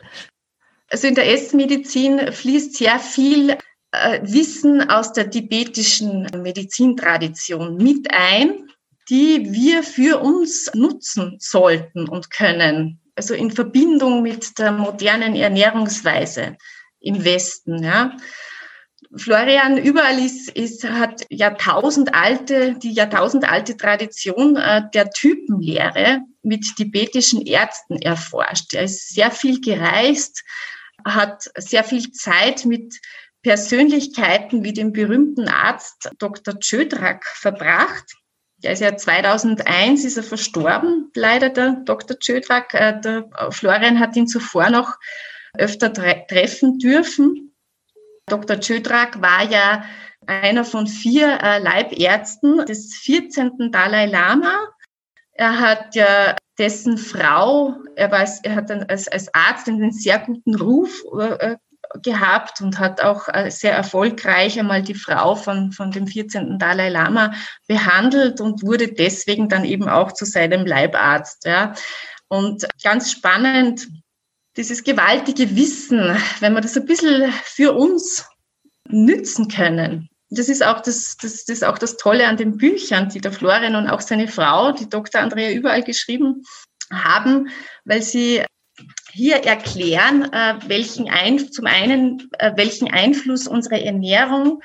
Also 0.93 1.07
in 1.07 1.15
der 1.15 1.33
Essmedizin 1.33 2.33
fließt 2.33 2.77
sehr 2.77 2.99
viel 2.99 3.57
äh, 3.93 4.21
Wissen 4.25 4.91
aus 4.91 5.15
der 5.15 5.31
tibetischen 5.31 6.27
Medizintradition 6.37 7.79
mit 7.79 8.13
ein, 8.13 8.69
die 9.09 9.51
wir 9.55 9.85
für 9.85 10.21
uns 10.21 10.71
nutzen 10.75 11.37
sollten 11.39 12.11
und 12.11 12.31
können. 12.31 13.01
Also 13.17 13.33
in 13.33 13.51
Verbindung 13.51 14.23
mit 14.23 14.59
der 14.59 14.71
modernen 14.71 15.35
Ernährungsweise 15.35 16.59
im 17.01 17.25
Westen. 17.25 17.83
Ja. 17.83 18.15
Florian 19.17 19.79
überall 19.79 20.19
ist, 20.19 20.51
ist, 20.51 20.85
hat 20.85 21.25
jahrtausendalte, 21.31 22.75
die 22.83 22.93
jahrtausendalte 22.93 23.79
Tradition 23.79 24.57
äh, 24.57 24.83
der 24.93 25.09
Typenlehre 25.09 26.21
mit 26.43 26.77
tibetischen 26.77 27.41
Ärzten 27.47 27.97
erforscht. 27.97 28.75
Er 28.75 28.83
ist 28.83 29.15
sehr 29.15 29.31
viel 29.31 29.63
gereist, 29.63 30.45
hat 31.05 31.51
sehr 31.57 31.85
viel 31.85 32.11
Zeit 32.13 32.65
mit 32.65 33.01
Persönlichkeiten 33.43 34.63
wie 34.65 34.73
dem 34.73 34.93
berühmten 34.93 35.49
Arzt 35.49 36.11
Dr. 36.19 36.59
Tschödrak 36.61 37.25
verbracht. 37.27 38.15
Der 38.59 38.73
ist 38.73 38.81
ja 38.81 38.97
2001 38.97 40.05
ist 40.05 40.17
er 40.17 40.23
verstorben, 40.23 41.11
leider 41.17 41.49
der 41.51 41.83
Dr. 41.85 42.17
Tschödrak. 42.19 42.75
Äh, 42.75 43.01
der 43.01 43.29
Florian 43.51 43.99
hat 43.99 44.15
ihn 44.17 44.29
zuvor 44.29 44.71
noch 44.71 44.97
öfter 45.59 45.93
tre 45.93 46.25
treffen 46.29 46.79
dürfen. 46.79 47.55
Dr. 48.27 48.61
Tschödrak 48.61 49.21
war 49.21 49.51
ja 49.51 49.85
einer 50.27 50.65
von 50.65 50.87
vier 50.87 51.39
äh, 51.43 51.59
Leibärzten 51.59 52.65
des 52.67 52.95
14. 52.95 53.71
Dalai 53.73 54.07
Lama. 54.07 54.69
Er 55.33 55.59
hat 55.59 55.97
ja 55.97 56.37
dessen 56.59 56.99
Frau, 56.99 57.75
er, 57.97 58.11
war, 58.11 58.29
er 58.43 58.55
hat 58.55 58.71
dann 58.71 58.85
als, 58.85 59.09
als 59.09 59.33
Arzt 59.35 59.69
einen 59.69 59.93
sehr 59.93 60.19
guten 60.19 60.55
Ruf 60.55 60.91
äh, 61.19 61.57
gehabt 62.03 62.61
und 62.61 62.79
hat 62.79 63.03
auch 63.03 63.29
äh, 63.29 63.51
sehr 63.51 63.73
erfolgreich 63.73 64.59
einmal 64.59 64.83
die 64.83 64.95
Frau 64.95 65.35
von, 65.35 65.73
von 65.73 65.91
dem 65.91 66.07
14. 66.07 66.59
Dalai 66.59 66.89
Lama 66.89 67.33
behandelt 67.67 68.41
und 68.41 68.63
wurde 68.63 68.89
deswegen 68.89 69.49
dann 69.49 69.65
eben 69.65 69.89
auch 69.89 70.13
zu 70.13 70.25
seinem 70.25 70.67
Leibarzt. 70.67 71.45
Ja. 71.45 71.75
Und 72.29 72.67
ganz 72.83 73.11
spannend, 73.11 73.89
dieses 74.57 74.85
gewaltige 74.85 75.57
Wissen, 75.57 76.17
wenn 76.41 76.53
wir 76.55 76.61
das 76.61 76.77
ein 76.77 76.87
bisschen 76.87 77.33
für 77.45 77.73
uns 77.73 78.27
nützen 78.89 79.49
können, 79.49 80.09
das 80.35 80.49
ist 80.49 80.65
auch 80.65 80.81
das, 80.81 81.17
das, 81.17 81.45
das 81.45 81.57
ist 81.57 81.65
auch 81.65 81.79
das 81.79 81.97
Tolle 81.97 82.27
an 82.27 82.37
den 82.37 82.57
Büchern, 82.57 83.09
die 83.09 83.21
der 83.21 83.33
Florian 83.33 83.77
und 83.77 83.89
auch 83.89 84.01
seine 84.01 84.29
Frau, 84.29 84.73
die 84.73 84.89
Dr. 84.89 85.21
Andrea, 85.21 85.53
überall 85.53 85.83
geschrieben 85.83 86.43
haben, 86.91 87.49
weil 87.85 88.03
sie 88.03 88.43
hier 89.13 89.37
erklären, 89.45 90.33
äh, 90.33 90.55
welchen 90.67 91.09
ein, 91.09 91.53
zum 91.53 91.67
einen, 91.67 92.31
äh, 92.39 92.53
welchen 92.57 92.91
Einfluss 92.91 93.47
unsere 93.47 93.85
Ernährung 93.85 94.63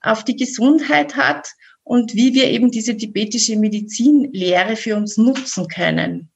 auf 0.00 0.24
die 0.24 0.36
Gesundheit 0.36 1.16
hat 1.16 1.48
und 1.82 2.14
wie 2.14 2.34
wir 2.34 2.44
eben 2.44 2.70
diese 2.70 2.96
tibetische 2.96 3.56
Medizinlehre 3.56 4.76
für 4.76 4.96
uns 4.96 5.16
nutzen 5.16 5.66
können. 5.68 6.30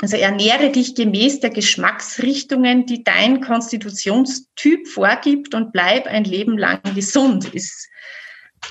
Also 0.00 0.16
ernähre 0.16 0.70
dich 0.70 0.94
gemäß 0.94 1.40
der 1.40 1.50
Geschmacksrichtungen, 1.50 2.86
die 2.86 3.02
dein 3.02 3.40
Konstitutionstyp 3.40 4.86
vorgibt 4.86 5.54
und 5.54 5.72
bleib 5.72 6.06
ein 6.06 6.22
Leben 6.22 6.56
lang 6.56 6.80
gesund, 6.94 7.52
ist 7.52 7.88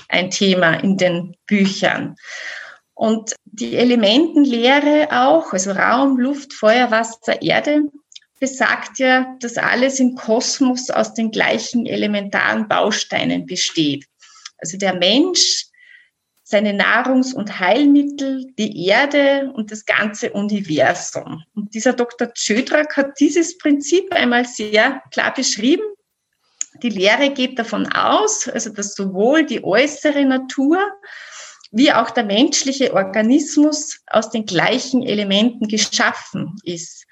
ein 0.08 0.30
Thema 0.30 0.74
in 0.74 0.96
den 0.96 1.36
Büchern. 1.46 2.16
Und 2.94 3.36
die 3.44 3.76
Elementenlehre 3.76 5.08
auch, 5.10 5.52
also 5.52 5.70
Raum, 5.70 6.18
Luft, 6.18 6.52
Feuer, 6.52 6.90
Wasser, 6.90 7.40
Erde, 7.42 7.82
besagt 8.40 8.98
ja, 8.98 9.36
dass 9.40 9.56
alles 9.56 10.00
im 10.00 10.14
Kosmos 10.14 10.90
aus 10.90 11.14
den 11.14 11.30
gleichen 11.30 11.86
elementaren 11.86 12.68
Bausteinen 12.68 13.46
besteht. 13.46 14.04
Also 14.58 14.78
der 14.78 14.94
Mensch, 14.94 15.66
seine 16.42 16.72
Nahrungs- 16.72 17.34
und 17.34 17.60
Heilmittel, 17.60 18.46
die 18.58 18.86
Erde 18.86 19.52
und 19.54 19.70
das 19.70 19.84
ganze 19.84 20.32
Universum. 20.32 21.44
Und 21.54 21.74
dieser 21.74 21.92
Dr. 21.92 22.32
Tschödrak 22.32 22.96
hat 22.96 23.20
dieses 23.20 23.58
Prinzip 23.58 24.12
einmal 24.12 24.46
sehr 24.46 25.02
klar 25.10 25.34
beschrieben 25.34 25.84
die 26.82 26.90
Lehre 26.90 27.30
geht 27.30 27.58
davon 27.58 27.86
aus, 27.92 28.48
also 28.48 28.70
dass 28.70 28.94
sowohl 28.94 29.44
die 29.44 29.64
äußere 29.64 30.24
Natur 30.24 30.78
wie 31.70 31.92
auch 31.92 32.10
der 32.10 32.24
menschliche 32.24 32.94
Organismus 32.94 34.00
aus 34.06 34.30
den 34.30 34.46
gleichen 34.46 35.02
Elementen 35.02 35.68
geschaffen 35.68 36.56
ist. 36.64 37.06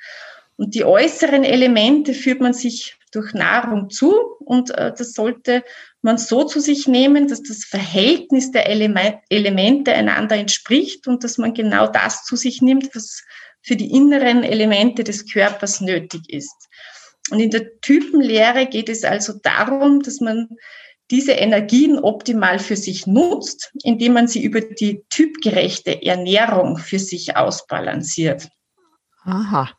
Und 0.57 0.75
die 0.75 0.85
äußeren 0.85 1.45
Elemente 1.45 2.15
führt 2.15 2.41
man 2.41 2.55
sich 2.55 2.97
durch 3.13 3.35
Nahrung 3.35 3.91
zu 3.91 4.15
und 4.41 4.71
äh, 4.71 4.93
das 4.97 5.13
sollte 5.13 5.63
man 6.03 6.19
so 6.19 6.45
zu 6.45 6.61
sich 6.61 6.87
nehmen, 6.87 7.29
dass 7.29 7.43
das 7.43 7.65
Verhältnis 7.65 8.53
der 8.53 8.69
Ele 8.69 9.21
Elemente 9.29 9.93
einander 9.93 10.37
entspricht 10.37 11.07
und 11.07 11.25
dass 11.25 11.39
man 11.39 11.53
genau 11.53 11.87
das 11.87 12.25
zu 12.25 12.37
sich 12.37 12.63
nimmt, 12.63 12.95
was 12.95 13.23
für 13.63 13.77
die 13.77 13.91
inneren 13.91 14.45
Elemente 14.45 15.03
des 15.03 15.31
Körpers 15.31 15.81
nötig 15.81 16.23
ist. 16.29 16.69
Und 17.31 17.41
in 17.41 17.51
der 17.51 17.81
Typenlehre 17.81 18.67
geht 18.67 18.89
es 18.89 19.05
also 19.05 19.35
darum, 19.43 20.03
dass 20.03 20.21
man 20.21 20.49
diese 21.11 21.33
Energien 21.33 21.99
optimal 21.99 22.59
für 22.59 22.77
sich 22.77 23.07
nutzt, 23.07 23.73
indem 23.85 24.15
man 24.15 24.27
sie 24.29 24.43
über 24.43 24.61
die 24.61 25.03
typgerechte 25.11 26.03
Ernährung 26.03 26.79
für 26.79 26.99
sich 26.99 27.37
ausbalanciert. 27.37 28.49
Aha. 29.25 29.71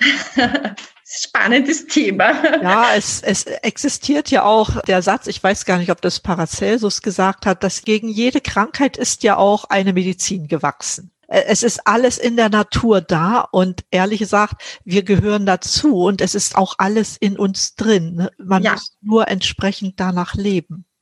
Spannendes 1.10 1.86
Thema. 1.86 2.32
Ja, 2.62 2.94
es, 2.94 3.22
es 3.22 3.44
existiert 3.44 4.30
ja 4.30 4.44
auch 4.44 4.82
der 4.82 5.02
Satz, 5.02 5.26
ich 5.26 5.42
weiß 5.42 5.64
gar 5.64 5.78
nicht, 5.78 5.90
ob 5.90 6.02
das 6.02 6.20
Paracelsus 6.20 7.00
gesagt 7.00 7.46
hat, 7.46 7.64
dass 7.64 7.82
gegen 7.82 8.08
jede 8.08 8.40
Krankheit 8.40 8.96
ist 8.96 9.22
ja 9.22 9.36
auch 9.36 9.64
eine 9.64 9.94
Medizin 9.94 10.48
gewachsen. 10.48 11.10
Äh, 11.28 11.44
es 11.46 11.62
ist 11.62 11.86
alles 11.86 12.18
in 12.18 12.36
der 12.36 12.48
Natur 12.48 13.00
da 13.00 13.40
und 13.40 13.84
ehrlich 13.90 14.18
gesagt, 14.18 14.80
wir 14.84 15.04
gehören 15.04 15.46
dazu 15.46 16.02
und 16.02 16.20
es 16.20 16.34
ist 16.34 16.56
auch 16.56 16.74
alles 16.78 17.16
in 17.16 17.38
uns 17.38 17.76
drin. 17.76 18.16
Ne? 18.16 18.30
Man 18.38 18.62
ja. 18.62 18.72
muss 18.72 18.96
nur 19.00 19.28
entsprechend 19.28 20.00
danach 20.00 20.34
leben. 20.34 20.84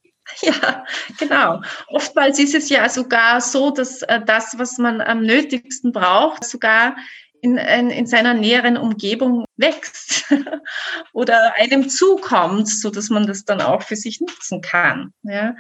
Ja, 0.43 0.85
genau. 1.19 1.63
Oftmals 1.87 2.41
ist 2.41 2.57
es 2.57 2.69
ja 2.69 2.89
sogar 2.89 3.41
so, 3.41 3.71
dass 3.71 4.03
äh, 4.03 4.21
das, 4.27 4.59
was 4.59 4.77
man 4.77 5.01
am 5.01 5.23
nötigsten 5.23 5.93
braucht, 5.93 6.43
sogar 6.43 6.97
in, 7.43 7.57
in, 7.57 7.91
in 7.91 8.07
seiner 8.09 8.35
näheren 8.35 8.77
Umgebung 8.77 9.45
wächst 9.57 10.25
oder 11.13 11.55
einem 11.55 11.89
zukommt, 11.89 12.69
so 12.69 12.91
dass 12.91 13.09
man 13.09 13.29
das 13.29 13.45
dann 13.45 13.61
auch 13.61 13.83
für 13.83 13.95
sich 13.95 14.21
nutzen 14.21 14.63
kann. 14.63 15.13
Ja 15.23 15.55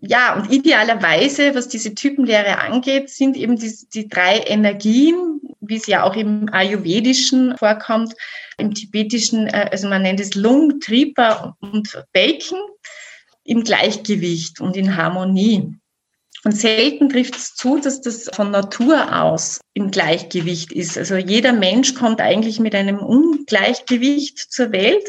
ja, 0.00 0.34
und 0.34 0.50
idealerweise, 0.50 1.54
was 1.54 1.68
diese 1.68 1.94
Typenlehre 1.94 2.58
angeht, 2.58 3.10
sind 3.10 3.36
eben 3.36 3.56
die, 3.56 3.72
die 3.92 4.08
drei 4.08 4.38
Energien, 4.38 5.40
wie 5.60 5.76
es 5.76 5.86
ja 5.86 6.04
auch 6.04 6.16
im 6.16 6.48
Ayurvedischen 6.52 7.56
vorkommt, 7.58 8.14
im 8.56 8.74
Tibetischen, 8.74 9.46
äh, 9.46 9.68
also 9.70 9.88
man 9.88 10.02
nennt 10.02 10.20
es 10.20 10.34
Lung, 10.34 10.80
Tripa 10.80 11.56
und 11.60 12.02
Bacon, 12.12 12.58
im 13.44 13.62
Gleichgewicht 13.62 14.60
und 14.60 14.76
in 14.76 14.96
Harmonie. 14.96 15.74
Und 16.44 16.52
selten 16.52 17.10
trifft 17.10 17.36
es 17.36 17.54
zu, 17.54 17.78
dass 17.78 18.00
das 18.00 18.30
von 18.32 18.50
Natur 18.50 19.22
aus 19.22 19.60
im 19.74 19.90
Gleichgewicht 19.90 20.72
ist. 20.72 20.96
Also 20.96 21.16
jeder 21.16 21.52
Mensch 21.52 21.94
kommt 21.94 22.22
eigentlich 22.22 22.60
mit 22.60 22.74
einem 22.74 22.98
Ungleichgewicht 23.00 24.38
zur 24.38 24.72
Welt. 24.72 25.06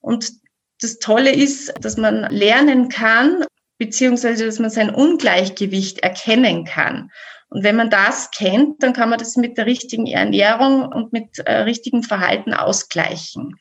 Und 0.00 0.32
das 0.80 0.98
Tolle 0.98 1.32
ist, 1.32 1.72
dass 1.80 1.96
man 1.96 2.30
lernen 2.30 2.88
kann, 2.88 3.44
beziehungsweise 3.80 4.44
dass 4.44 4.58
man 4.58 4.70
sein 4.70 4.94
Ungleichgewicht 4.94 6.00
erkennen 6.00 6.66
kann. 6.66 7.10
Und 7.48 7.64
wenn 7.64 7.76
man 7.76 7.88
das 7.88 8.30
kennt, 8.30 8.82
dann 8.82 8.92
kann 8.92 9.08
man 9.08 9.18
das 9.18 9.36
mit 9.36 9.56
der 9.56 9.64
richtigen 9.64 10.06
Ernährung 10.06 10.82
und 10.84 11.12
mit 11.14 11.38
äh, 11.38 11.62
richtigem 11.62 12.02
Verhalten 12.02 12.52
ausgleichen. 12.52 13.56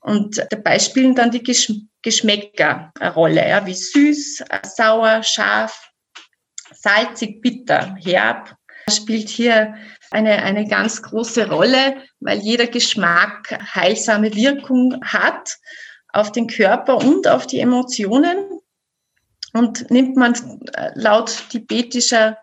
Und 0.00 0.44
dabei 0.50 0.78
spielen 0.78 1.14
dann 1.14 1.30
die 1.30 1.42
Gesch 1.42 1.70
Geschmäcker 2.02 2.92
eine 3.00 3.14
Rolle, 3.14 3.48
ja, 3.48 3.64
wie 3.64 3.74
süß, 3.74 4.40
äh, 4.48 4.60
sauer, 4.64 5.22
scharf, 5.22 5.90
salzig, 6.72 7.40
bitter, 7.40 7.96
herb, 8.02 8.54
spielt 8.90 9.28
hier 9.28 9.74
eine, 10.10 10.42
eine 10.42 10.66
ganz 10.66 11.02
große 11.02 11.48
Rolle, 11.48 11.96
weil 12.20 12.38
jeder 12.38 12.66
Geschmack 12.66 13.58
heilsame 13.74 14.34
Wirkung 14.34 15.00
hat 15.02 15.56
auf 16.12 16.32
den 16.32 16.46
Körper 16.46 16.96
und 16.98 17.26
auf 17.26 17.46
die 17.46 17.60
Emotionen. 17.60 18.36
Und 19.54 19.90
nimmt 19.90 20.16
man 20.16 20.34
äh, 20.74 20.90
laut 20.94 21.44
tibetischer 21.50 22.36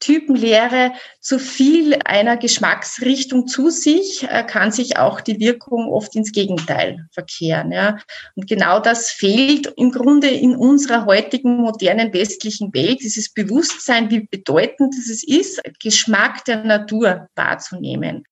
Typenlehre 0.00 0.92
zu 1.20 1.40
viel 1.40 1.98
einer 2.04 2.36
Geschmacksrichtung 2.36 3.48
zu 3.48 3.70
sich, 3.70 4.24
äh, 4.28 4.44
kann 4.44 4.70
sich 4.70 4.96
auch 4.96 5.20
die 5.20 5.40
Wirkung 5.40 5.88
oft 5.88 6.14
ins 6.14 6.30
Gegenteil 6.30 7.08
verkehren. 7.10 7.72
Ja. 7.72 7.98
Und 8.36 8.46
genau 8.46 8.78
das 8.78 9.10
fehlt 9.10 9.72
im 9.76 9.90
Grunde 9.90 10.28
in 10.28 10.54
unserer 10.54 11.04
heutigen 11.04 11.56
modernen 11.56 12.12
westlichen 12.12 12.72
Welt, 12.74 13.00
dieses 13.00 13.32
Bewusstsein, 13.32 14.10
wie 14.10 14.28
bedeutend 14.30 14.94
es 14.94 15.24
ist, 15.24 15.60
Geschmack 15.82 16.44
der 16.44 16.62
Natur 16.64 17.28
wahrzunehmen. 17.34 18.24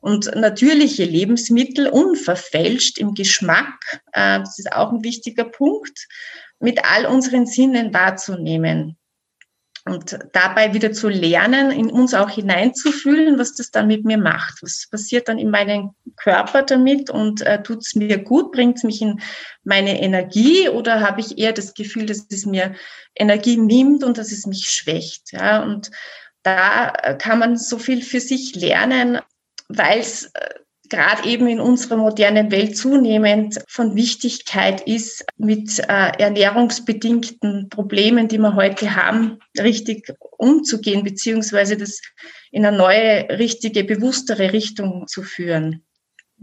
Und 0.00 0.34
natürliche 0.34 1.04
Lebensmittel 1.04 1.86
unverfälscht 1.88 2.98
im 2.98 3.14
Geschmack, 3.14 4.00
äh, 4.12 4.40
das 4.40 4.58
ist 4.58 4.72
auch 4.72 4.92
ein 4.92 5.04
wichtiger 5.04 5.44
Punkt, 5.44 6.08
mit 6.62 6.84
all 6.84 7.06
unseren 7.06 7.46
Sinnen 7.46 7.92
wahrzunehmen 7.92 8.96
und 9.84 10.16
dabei 10.32 10.74
wieder 10.74 10.92
zu 10.92 11.08
lernen, 11.08 11.72
in 11.72 11.90
uns 11.90 12.14
auch 12.14 12.30
hineinzufühlen, 12.30 13.38
was 13.38 13.54
das 13.56 13.72
dann 13.72 13.88
mit 13.88 14.04
mir 14.04 14.18
macht. 14.18 14.62
Was 14.62 14.86
passiert 14.88 15.28
dann 15.28 15.38
in 15.38 15.50
meinem 15.50 15.90
Körper 16.16 16.62
damit 16.62 17.10
und 17.10 17.42
äh, 17.42 17.62
tut 17.62 17.78
es 17.80 17.96
mir 17.96 18.18
gut, 18.18 18.52
bringt 18.52 18.76
es 18.76 18.84
mich 18.84 19.02
in 19.02 19.20
meine 19.64 20.00
Energie 20.00 20.68
oder 20.68 21.00
habe 21.00 21.20
ich 21.20 21.36
eher 21.36 21.52
das 21.52 21.74
Gefühl, 21.74 22.06
dass 22.06 22.26
es 22.30 22.46
mir 22.46 22.74
Energie 23.16 23.56
nimmt 23.56 24.04
und 24.04 24.18
dass 24.18 24.30
es 24.30 24.46
mich 24.46 24.70
schwächt. 24.70 25.32
Ja? 25.32 25.64
Und 25.64 25.90
da 26.44 26.90
äh, 26.90 27.16
kann 27.16 27.40
man 27.40 27.56
so 27.56 27.78
viel 27.78 28.02
für 28.02 28.20
sich 28.20 28.54
lernen, 28.54 29.18
weil 29.68 29.98
es 29.98 30.26
äh, 30.26 30.54
gerade 30.92 31.26
eben 31.26 31.46
in 31.46 31.58
unserer 31.58 31.96
modernen 31.96 32.50
Welt 32.50 32.76
zunehmend 32.76 33.58
von 33.66 33.96
Wichtigkeit 33.96 34.82
ist, 34.82 35.24
mit 35.38 35.78
äh, 35.78 36.12
ernährungsbedingten 36.18 37.70
Problemen, 37.70 38.28
die 38.28 38.38
wir 38.38 38.54
heute 38.54 38.94
haben, 38.94 39.38
richtig 39.58 40.12
umzugehen, 40.36 41.02
beziehungsweise 41.02 41.78
das 41.78 42.00
in 42.50 42.66
eine 42.66 42.76
neue, 42.76 43.38
richtige, 43.38 43.84
bewusstere 43.84 44.52
Richtung 44.52 45.06
zu 45.06 45.22
führen. 45.22 45.82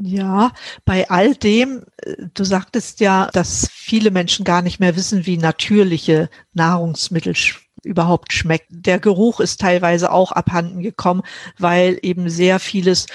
Ja, 0.01 0.53
bei 0.83 1.09
all 1.09 1.35
dem, 1.35 1.83
äh, 1.97 2.15
du 2.33 2.43
sagtest 2.43 3.01
ja, 3.01 3.29
dass 3.31 3.69
viele 3.71 4.09
Menschen 4.09 4.45
gar 4.45 4.63
nicht 4.63 4.79
mehr 4.79 4.95
wissen, 4.95 5.27
wie 5.27 5.37
natürliche 5.37 6.29
Nahrungsmittel 6.53 7.35
überhaupt 7.83 8.33
schmecken. 8.33 8.81
Der 8.81 8.99
Geruch 8.99 9.39
ist 9.41 9.61
teilweise 9.61 10.11
auch 10.11 10.31
abhanden 10.31 10.81
gekommen, 10.81 11.21
weil 11.59 11.99
eben 12.01 12.29
sehr 12.29 12.59
vieles 12.59 13.05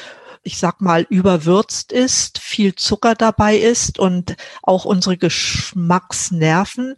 ich 0.44 0.59
sag 0.59 0.80
mal, 0.80 1.07
überwürzt 1.09 1.92
ist, 1.92 2.38
viel 2.38 2.74
Zucker 2.74 3.14
dabei 3.14 3.57
ist 3.57 3.98
und 3.98 4.37
auch 4.62 4.85
unsere 4.85 5.16
Geschmacksnerven 5.16 6.96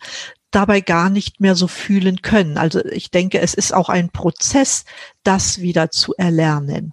dabei 0.50 0.80
gar 0.80 1.10
nicht 1.10 1.40
mehr 1.40 1.54
so 1.54 1.68
fühlen 1.68 2.22
können. 2.22 2.58
Also 2.58 2.84
ich 2.84 3.10
denke, 3.10 3.40
es 3.40 3.54
ist 3.54 3.74
auch 3.74 3.88
ein 3.88 4.10
Prozess, 4.10 4.84
das 5.22 5.60
wieder 5.60 5.90
zu 5.90 6.14
erlernen. 6.16 6.92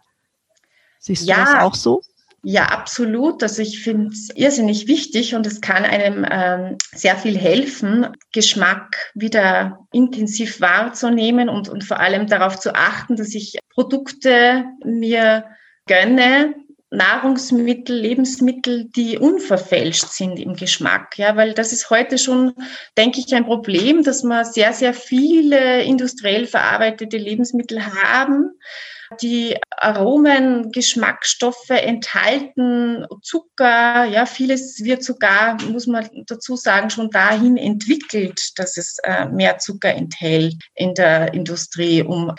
Siehst 0.99 1.25
ja, 1.25 1.35
du 1.35 1.41
das 1.41 1.61
auch 1.61 1.75
so? 1.75 2.01
Ja, 2.45 2.65
absolut. 2.65 3.41
Also 3.41 3.61
ich 3.61 3.81
finde 3.81 4.09
es 4.09 4.29
irrsinnig 4.35 4.87
wichtig 4.87 5.33
und 5.33 5.47
es 5.47 5.61
kann 5.61 5.85
einem 5.85 6.25
ähm, 6.29 6.77
sehr 6.93 7.15
viel 7.15 7.37
helfen, 7.37 8.07
Geschmack 8.33 8.97
wieder 9.13 9.79
intensiv 9.93 10.59
wahrzunehmen 10.59 11.47
und, 11.47 11.69
und 11.69 11.85
vor 11.85 12.01
allem 12.01 12.27
darauf 12.27 12.59
zu 12.59 12.75
achten, 12.75 13.15
dass 13.15 13.33
ich 13.33 13.57
Produkte 13.69 14.65
mir 14.83 15.45
gönne 15.87 16.55
Nahrungsmittel, 16.93 17.97
Lebensmittel, 17.97 18.85
die 18.85 19.17
unverfälscht 19.17 20.09
sind 20.09 20.39
im 20.39 20.53
Geschmack. 20.53 21.17
Ja, 21.17 21.35
weil 21.35 21.53
das 21.53 21.73
ist 21.73 21.89
heute 21.89 22.19
schon, 22.19 22.53
denke 22.97 23.19
ich, 23.19 23.33
ein 23.33 23.45
Problem, 23.45 24.03
dass 24.03 24.23
wir 24.23 24.45
sehr, 24.45 24.73
sehr 24.73 24.93
viele 24.93 25.81
industriell 25.83 26.45
verarbeitete 26.45 27.17
Lebensmittel 27.17 27.83
haben, 27.83 28.51
die 29.21 29.57
Aromen, 29.77 30.71
Geschmacksstoffe 30.71 31.69
enthalten, 31.69 33.05
Zucker, 33.21 34.05
ja, 34.05 34.25
vieles 34.25 34.83
wird 34.83 35.03
sogar, 35.03 35.61
muss 35.63 35.87
man 35.87 36.07
dazu 36.27 36.55
sagen, 36.55 36.89
schon 36.89 37.09
dahin 37.09 37.57
entwickelt, 37.57 38.39
dass 38.57 38.77
es 38.77 38.97
äh, 39.03 39.25
mehr 39.25 39.57
Zucker 39.57 39.93
enthält 39.93 40.55
in 40.75 40.93
der 40.93 41.33
Industrie, 41.33 42.03
um 42.03 42.33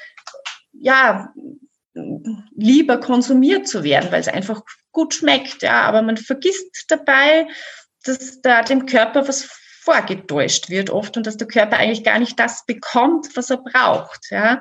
ja, 0.72 1.32
lieber 2.54 2.98
konsumiert 2.98 3.68
zu 3.68 3.84
werden, 3.84 4.10
weil 4.10 4.20
es 4.20 4.28
einfach 4.28 4.62
gut 4.92 5.14
schmeckt. 5.14 5.62
Ja, 5.62 5.82
aber 5.82 6.02
man 6.02 6.16
vergisst 6.16 6.86
dabei, 6.88 7.46
dass 8.04 8.40
da 8.42 8.62
dem 8.62 8.86
Körper 8.86 9.26
was 9.28 9.48
vorgetäuscht 9.80 10.70
wird 10.70 10.90
oft 10.90 11.16
und 11.16 11.26
dass 11.26 11.36
der 11.36 11.46
Körper 11.46 11.76
eigentlich 11.76 12.04
gar 12.04 12.18
nicht 12.18 12.38
das 12.38 12.64
bekommt, 12.66 13.36
was 13.36 13.50
er 13.50 13.58
braucht. 13.58 14.30
Ja. 14.30 14.60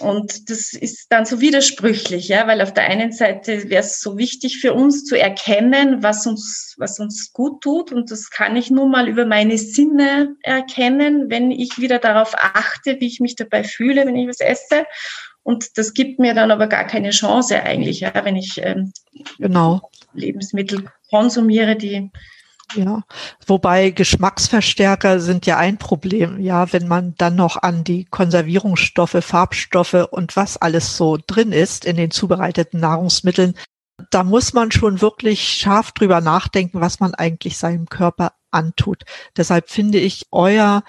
Und 0.00 0.50
das 0.50 0.74
ist 0.74 1.06
dann 1.08 1.24
so 1.24 1.40
widersprüchlich, 1.40 2.28
ja, 2.28 2.46
weil 2.46 2.60
auf 2.60 2.74
der 2.74 2.84
einen 2.84 3.12
Seite 3.12 3.70
wäre 3.70 3.80
es 3.80 3.98
so 3.98 4.18
wichtig 4.18 4.58
für 4.60 4.74
uns 4.74 5.06
zu 5.06 5.18
erkennen, 5.18 6.02
was 6.02 6.26
uns, 6.26 6.74
was 6.76 7.00
uns 7.00 7.32
gut 7.32 7.62
tut. 7.62 7.92
Und 7.92 8.10
das 8.10 8.28
kann 8.28 8.56
ich 8.56 8.70
nur 8.70 8.88
mal 8.88 9.08
über 9.08 9.24
meine 9.24 9.56
Sinne 9.56 10.36
erkennen, 10.42 11.30
wenn 11.30 11.50
ich 11.50 11.78
wieder 11.78 11.98
darauf 11.98 12.34
achte, 12.34 13.00
wie 13.00 13.06
ich 13.06 13.20
mich 13.20 13.36
dabei 13.36 13.64
fühle, 13.64 14.06
wenn 14.06 14.16
ich 14.16 14.28
was 14.28 14.40
esse. 14.40 14.84
Und 15.46 15.78
das 15.78 15.94
gibt 15.94 16.18
mir 16.18 16.34
dann 16.34 16.50
aber 16.50 16.66
gar 16.66 16.82
keine 16.82 17.10
Chance 17.10 17.62
eigentlich, 17.62 18.00
ja, 18.00 18.12
wenn 18.24 18.34
ich 18.34 18.60
ähm, 18.60 18.92
genau. 19.38 19.92
Lebensmittel 20.12 20.90
konsumiere, 21.08 21.76
die 21.76 22.10
ja, 22.74 23.04
wobei 23.46 23.90
Geschmacksverstärker 23.90 25.20
sind 25.20 25.46
ja 25.46 25.56
ein 25.56 25.78
Problem. 25.78 26.40
Ja, 26.40 26.72
wenn 26.72 26.88
man 26.88 27.14
dann 27.16 27.36
noch 27.36 27.62
an 27.62 27.84
die 27.84 28.06
Konservierungsstoffe, 28.06 29.18
Farbstoffe 29.20 30.08
und 30.10 30.34
was 30.34 30.56
alles 30.56 30.96
so 30.96 31.16
drin 31.24 31.52
ist 31.52 31.84
in 31.84 31.96
den 31.96 32.10
zubereiteten 32.10 32.80
Nahrungsmitteln, 32.80 33.54
da 34.10 34.24
muss 34.24 34.52
man 34.52 34.72
schon 34.72 35.00
wirklich 35.00 35.46
scharf 35.48 35.92
drüber 35.92 36.20
nachdenken, 36.20 36.80
was 36.80 36.98
man 36.98 37.14
eigentlich 37.14 37.56
seinem 37.56 37.86
Körper 37.86 38.32
antut. 38.50 39.04
Deshalb 39.36 39.70
finde 39.70 39.98
ich 39.98 40.26
euer 40.32 40.82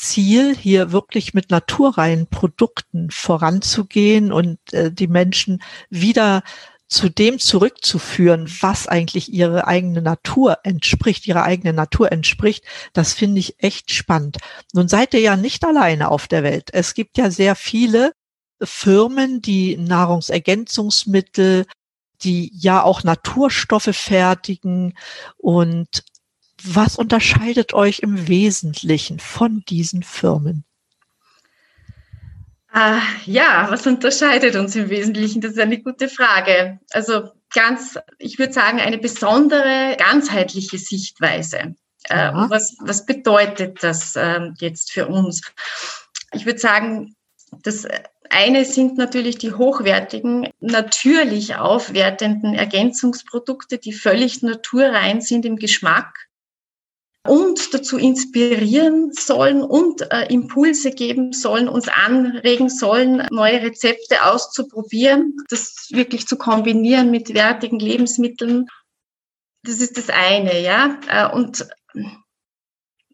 Ziel, 0.00 0.56
hier 0.56 0.92
wirklich 0.92 1.34
mit 1.34 1.50
naturreinen 1.50 2.26
Produkten 2.26 3.10
voranzugehen 3.10 4.32
und 4.32 4.58
äh, 4.72 4.90
die 4.90 5.08
Menschen 5.08 5.62
wieder 5.90 6.42
zu 6.88 7.08
dem 7.08 7.38
zurückzuführen, 7.38 8.50
was 8.60 8.88
eigentlich 8.88 9.32
ihre 9.32 9.66
eigene 9.68 10.02
Natur 10.02 10.58
entspricht, 10.64 11.26
ihrer 11.26 11.44
eigenen 11.44 11.76
Natur 11.76 12.10
entspricht, 12.10 12.64
das 12.92 13.12
finde 13.12 13.38
ich 13.38 13.62
echt 13.62 13.92
spannend. 13.92 14.38
Nun 14.72 14.88
seid 14.88 15.14
ihr 15.14 15.20
ja 15.20 15.36
nicht 15.36 15.64
alleine 15.64 16.10
auf 16.10 16.26
der 16.26 16.42
Welt. 16.42 16.70
Es 16.72 16.94
gibt 16.94 17.16
ja 17.16 17.30
sehr 17.30 17.54
viele 17.54 18.12
Firmen, 18.60 19.40
die 19.40 19.76
Nahrungsergänzungsmittel, 19.76 21.66
die 22.22 22.50
ja 22.54 22.82
auch 22.82 23.04
Naturstoffe 23.04 23.90
fertigen. 23.92 24.94
Und 25.36 26.02
was 26.62 26.96
unterscheidet 26.96 27.74
euch 27.74 28.00
im 28.00 28.28
Wesentlichen 28.28 29.18
von 29.18 29.62
diesen 29.68 30.02
Firmen? 30.02 30.64
Ah, 32.72 33.00
ja, 33.26 33.66
was 33.70 33.86
unterscheidet 33.86 34.54
uns 34.54 34.76
im 34.76 34.90
Wesentlichen? 34.90 35.40
Das 35.40 35.52
ist 35.52 35.58
eine 35.58 35.82
gute 35.82 36.08
Frage. 36.08 36.78
Also 36.90 37.30
ganz, 37.52 37.98
ich 38.18 38.38
würde 38.38 38.52
sagen, 38.52 38.78
eine 38.80 38.98
besondere, 38.98 39.96
ganzheitliche 39.98 40.78
Sichtweise. 40.78 41.74
Äh, 42.08 42.32
was, 42.32 42.76
was 42.80 43.06
bedeutet 43.06 43.82
das 43.82 44.14
äh, 44.14 44.50
jetzt 44.58 44.92
für 44.92 45.08
uns? 45.08 45.42
Ich 46.32 46.46
würde 46.46 46.60
sagen, 46.60 47.16
das 47.62 47.86
eine 48.30 48.64
sind 48.64 48.96
natürlich 48.96 49.38
die 49.38 49.52
hochwertigen, 49.52 50.48
natürlich 50.60 51.56
aufwertenden 51.56 52.54
Ergänzungsprodukte, 52.54 53.78
die 53.78 53.92
völlig 53.92 54.42
naturrein 54.42 55.20
sind 55.20 55.44
im 55.44 55.56
Geschmack 55.56 56.29
und 57.26 57.74
dazu 57.74 57.98
inspirieren 57.98 59.12
sollen 59.12 59.62
und 59.62 60.10
äh, 60.10 60.32
Impulse 60.32 60.90
geben 60.90 61.32
sollen, 61.32 61.68
uns 61.68 61.88
anregen 61.88 62.70
sollen, 62.70 63.26
neue 63.30 63.62
Rezepte 63.62 64.24
auszuprobieren, 64.24 65.36
das 65.48 65.88
wirklich 65.90 66.26
zu 66.26 66.36
kombinieren 66.36 67.10
mit 67.10 67.34
wertigen 67.34 67.78
Lebensmitteln. 67.78 68.66
Das 69.64 69.80
ist 69.80 69.98
das 69.98 70.08
eine, 70.08 70.62
ja. 70.62 70.98
Äh, 71.08 71.34
und 71.34 71.68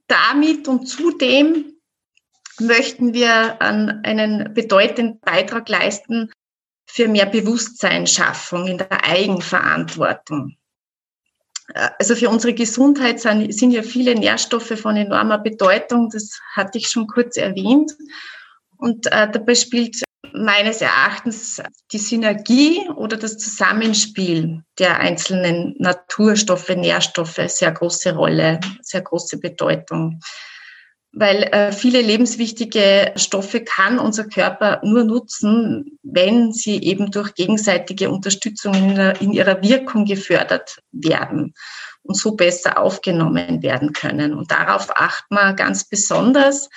damit 0.06 0.68
und 0.68 0.86
zudem 0.86 1.72
möchten 2.60 3.12
wir 3.12 3.60
einen 3.60 4.54
bedeutenden 4.54 5.18
Beitrag 5.20 5.68
leisten 5.68 6.30
für 6.86 7.08
mehr 7.08 7.26
Bewusstseinsschaffung 7.26 8.68
in 8.68 8.78
der 8.78 9.04
Eigenverantwortung. 9.04 10.56
Also 11.74 12.14
für 12.14 12.28
unsere 12.28 12.54
Gesundheit 12.54 13.20
sind, 13.20 13.52
sind 13.52 13.72
ja 13.72 13.82
viele 13.82 14.14
Nährstoffe 14.14 14.78
von 14.78 14.96
enormer 14.96 15.38
Bedeutung. 15.38 16.10
Das 16.10 16.38
hatte 16.54 16.78
ich 16.78 16.88
schon 16.88 17.06
kurz 17.06 17.36
erwähnt. 17.36 17.92
Und 18.76 19.06
äh, 19.06 19.30
dabei 19.30 19.54
spielt 19.54 19.96
meines 20.32 20.80
Erachtens 20.80 21.62
die 21.92 21.98
Synergie 21.98 22.88
oder 22.94 23.16
das 23.16 23.38
Zusammenspiel 23.38 24.62
der 24.78 24.98
einzelnen 25.00 25.74
Naturstoffe, 25.78 26.68
Nährstoffe 26.68 27.40
sehr 27.46 27.72
große 27.72 28.14
Rolle, 28.14 28.60
sehr 28.82 29.02
große 29.02 29.38
Bedeutung 29.38 30.20
weil 31.18 31.44
äh, 31.44 31.72
viele 31.72 32.02
lebenswichtige 32.02 33.12
Stoffe 33.16 33.64
kann 33.64 33.98
unser 33.98 34.24
Körper 34.24 34.82
nur 34.84 35.02
nutzen, 35.02 35.98
wenn 36.02 36.52
sie 36.52 36.82
eben 36.82 37.10
durch 37.10 37.34
gegenseitige 37.34 38.10
Unterstützung 38.10 38.74
in, 38.74 38.98
in 39.20 39.32
ihrer 39.32 39.62
Wirkung 39.62 40.04
gefördert 40.04 40.78
werden 40.92 41.54
und 42.02 42.18
so 42.18 42.36
besser 42.36 42.78
aufgenommen 42.78 43.62
werden 43.62 43.94
können. 43.94 44.34
Und 44.34 44.50
darauf 44.50 44.94
achten 44.94 45.34
wir 45.34 45.54
ganz 45.54 45.88
besonders, 45.88 46.68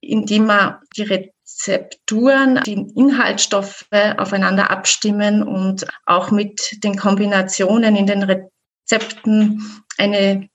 indem 0.00 0.46
wir 0.46 0.80
die 0.96 1.02
Rezepturen, 1.02 2.60
die 2.66 2.90
Inhaltsstoffe 2.96 3.86
aufeinander 4.16 4.68
abstimmen 4.70 5.44
und 5.44 5.86
auch 6.06 6.32
mit 6.32 6.82
den 6.82 6.96
Kombinationen 6.96 7.94
in 7.94 8.06
den 8.08 8.24
Rezepten 8.24 9.62
eine 9.96 10.48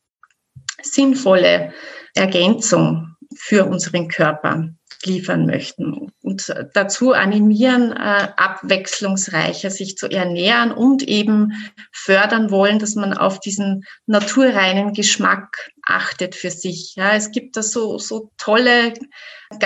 sinnvolle 0.82 1.73
Ergänzung 2.15 3.15
für 3.36 3.65
unseren 3.65 4.08
Körper 4.08 4.69
liefern 5.04 5.45
möchten 5.45 6.12
und 6.21 6.54
dazu 6.73 7.12
animieren, 7.12 7.91
äh, 7.91 8.30
abwechslungsreicher 8.38 9.69
sich 9.69 9.97
zu 9.97 10.10
ernähren 10.10 10.71
und 10.71 11.04
eben 11.04 11.51
fördern 11.91 12.49
wollen, 12.49 12.80
dass 12.80 12.95
man 12.95 13.13
auf 13.13 13.39
diesen 13.39 13.84
naturreinen 14.08 14.93
Geschmack 14.93 15.71
achtet 15.86 16.34
für 16.34 16.49
sich. 16.49 16.95
Ja, 16.95 17.13
es 17.13 17.32
gibt 17.32 17.58
da 17.58 17.62
so, 17.62 17.99
so 17.99 18.32
tolle 18.38 18.93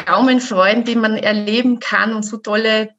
Gaumenfreuden, 0.05 0.83
die 0.83 0.95
man 0.95 1.15
erleben 1.15 1.79
kann 1.79 2.13
und 2.13 2.23
so 2.23 2.37
tolle 2.37 2.89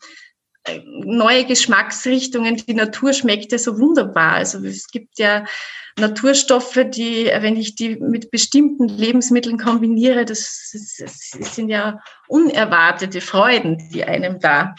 neue 0.85 1.45
Geschmacksrichtungen. 1.45 2.57
Die 2.57 2.75
Natur 2.75 3.13
schmeckt 3.13 3.53
ja 3.53 3.59
so 3.59 3.79
wunderbar. 3.79 4.35
Also 4.35 4.65
es 4.65 4.89
gibt 4.89 5.19
ja 5.19 5.45
Naturstoffe, 5.99 6.79
die, 6.91 7.27
wenn 7.27 7.57
ich 7.57 7.75
die 7.75 7.97
mit 7.97 8.31
bestimmten 8.31 8.89
Lebensmitteln 8.89 9.59
kombiniere, 9.59 10.25
das, 10.25 10.71
das, 10.73 11.33
das 11.39 11.55
sind 11.55 11.69
ja 11.69 12.01
unerwartete 12.29 13.21
Freuden, 13.21 13.79
die 13.93 14.05
einem 14.05 14.39
da, 14.41 14.75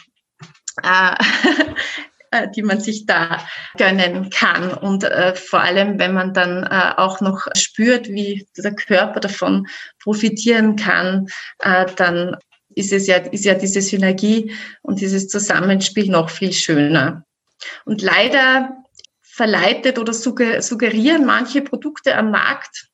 äh, 0.82 1.14
äh, 2.30 2.48
die 2.54 2.62
man 2.62 2.80
sich 2.80 3.06
da 3.06 3.44
gönnen 3.76 4.30
kann. 4.30 4.72
Und 4.72 5.04
äh, 5.04 5.34
vor 5.34 5.60
allem, 5.60 5.98
wenn 5.98 6.14
man 6.14 6.32
dann 6.32 6.64
äh, 6.64 6.94
auch 6.96 7.20
noch 7.20 7.46
spürt, 7.56 8.08
wie 8.08 8.46
der 8.56 8.74
Körper 8.74 9.20
davon 9.20 9.66
profitieren 10.02 10.76
kann, 10.76 11.26
äh, 11.60 11.86
dann 11.96 12.36
ist 12.74 12.92
es 12.92 13.06
ja, 13.06 13.16
ist 13.16 13.44
ja 13.44 13.54
diese 13.54 13.80
Synergie 13.80 14.52
und 14.82 15.00
dieses 15.00 15.28
Zusammenspiel 15.28 16.10
noch 16.10 16.30
viel 16.30 16.52
schöner. 16.52 17.24
Und 17.84 18.02
leider 18.02 18.76
verleitet 19.20 19.98
oder 19.98 20.12
suggerieren 20.12 21.24
manche 21.24 21.62
Produkte 21.62 22.16
am 22.16 22.30
Markt, 22.30 22.88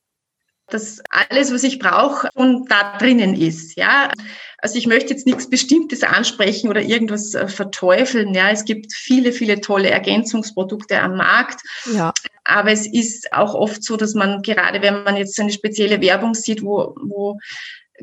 dass 0.68 1.00
alles, 1.10 1.52
was 1.52 1.64
ich 1.64 1.78
brauche, 1.78 2.28
schon 2.36 2.66
da 2.68 2.96
drinnen 2.98 3.34
ist. 3.34 3.76
Ja, 3.76 4.10
also 4.58 4.76
ich 4.76 4.86
möchte 4.86 5.14
jetzt 5.14 5.26
nichts 5.26 5.48
Bestimmtes 5.48 6.02
ansprechen 6.02 6.68
oder 6.68 6.82
irgendwas 6.82 7.34
äh, 7.34 7.48
verteufeln. 7.48 8.34
Ja, 8.34 8.50
es 8.50 8.64
gibt 8.64 8.92
viele, 8.92 9.32
viele 9.32 9.60
tolle 9.60 9.90
Ergänzungsprodukte 9.90 11.00
am 11.00 11.16
Markt. 11.16 11.60
Ja. 11.92 12.12
Aber 12.44 12.70
es 12.70 12.86
ist 12.86 13.32
auch 13.32 13.54
oft 13.54 13.82
so, 13.82 13.96
dass 13.96 14.14
man 14.14 14.42
gerade, 14.42 14.82
wenn 14.82 15.04
man 15.04 15.16
jetzt 15.16 15.40
eine 15.40 15.52
spezielle 15.52 16.00
Werbung 16.00 16.34
sieht, 16.34 16.62
wo, 16.62 16.94
wo 17.00 17.38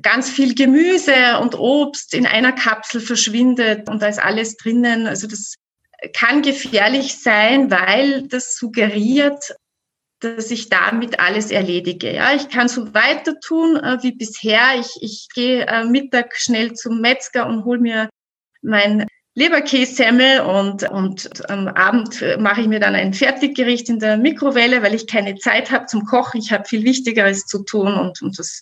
ganz 0.02 0.30
viel 0.30 0.56
Gemüse 0.56 1.40
und 1.42 1.58
Obst 1.58 2.14
in 2.14 2.26
einer 2.26 2.52
Kapsel 2.52 3.02
verschwindet 3.02 3.90
und 3.90 4.02
da 4.02 4.08
ist 4.08 4.22
alles 4.22 4.58
drinnen. 4.58 5.08
Also 5.08 5.28
das 5.28 5.56
kann 6.14 6.42
gefährlich 6.42 7.18
sein, 7.18 7.72
weil 7.72 8.28
das 8.28 8.58
suggeriert, 8.58 9.56
dass 10.20 10.52
ich 10.52 10.70
damit 10.70 11.20
alles 11.20 11.52
erledige. 11.52 12.14
Ja, 12.14 12.34
ich 12.34 12.50
kann 12.50 12.68
so 12.68 12.94
weiter 12.94 13.40
tun 13.40 13.78
äh, 13.78 13.98
wie 14.02 14.14
bisher. 14.14 14.80
Ich, 14.80 14.98
ich 15.02 15.28
gehe 15.34 15.66
äh, 15.66 15.86
Mittag 15.86 16.36
schnell 16.36 16.74
zum 16.74 17.02
Metzger 17.02 17.48
und 17.48 17.66
hole 17.66 17.80
mir 17.80 18.10
mein 18.62 19.06
Leberkässemmel 19.36 20.40
und, 20.42 20.90
und 20.90 21.50
am 21.50 21.68
Abend 21.68 22.24
mache 22.40 22.62
ich 22.62 22.68
mir 22.68 22.80
dann 22.80 22.96
ein 22.96 23.14
Fertiggericht 23.14 23.90
in 23.90 24.00
der 24.00 24.16
Mikrowelle, 24.16 24.82
weil 24.82 24.94
ich 24.94 25.08
keine 25.08 25.36
Zeit 25.36 25.72
habe 25.72 25.88
zum 25.88 26.06
Kochen. 26.06 26.40
Ich 26.40 26.54
habe 26.54 26.64
viel 26.64 26.84
Wichtigeres 26.84 27.46
zu 27.46 27.64
tun 27.64 27.96
und, 27.96 28.22
und 28.22 28.40
das 28.40 28.62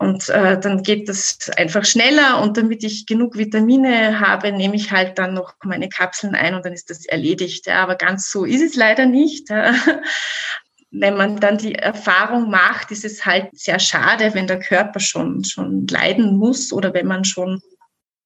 und 0.00 0.30
äh, 0.30 0.58
dann 0.58 0.82
geht 0.82 1.10
das 1.10 1.50
einfach 1.58 1.84
schneller 1.84 2.40
und 2.40 2.56
damit 2.56 2.82
ich 2.84 3.04
genug 3.04 3.36
Vitamine 3.36 4.18
habe, 4.18 4.50
nehme 4.50 4.74
ich 4.74 4.90
halt 4.90 5.18
dann 5.18 5.34
noch 5.34 5.52
meine 5.62 5.90
Kapseln 5.90 6.34
ein 6.34 6.54
und 6.54 6.64
dann 6.64 6.72
ist 6.72 6.88
das 6.88 7.04
erledigt. 7.04 7.66
Ja. 7.66 7.82
Aber 7.82 7.96
ganz 7.96 8.30
so 8.30 8.46
ist 8.46 8.62
es 8.62 8.76
leider 8.76 9.04
nicht. 9.04 9.50
Wenn 10.90 11.18
man 11.18 11.38
dann 11.38 11.58
die 11.58 11.74
Erfahrung 11.74 12.48
macht, 12.48 12.90
ist 12.92 13.04
es 13.04 13.26
halt 13.26 13.50
sehr 13.52 13.78
schade, 13.78 14.32
wenn 14.32 14.46
der 14.46 14.58
Körper 14.58 15.00
schon, 15.00 15.44
schon 15.44 15.86
leiden 15.86 16.36
muss 16.36 16.72
oder 16.72 16.94
wenn 16.94 17.06
man 17.06 17.24
schon 17.24 17.60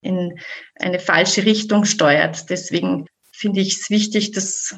in 0.01 0.39
eine 0.77 1.01
falsche 1.01 1.45
Richtung 1.45 1.85
steuert. 1.85 2.49
Deswegen 2.51 3.07
finde 3.37 3.61
ich 3.61 3.81
es 3.81 3.91
wichtig, 3.91 4.31
das 4.31 4.77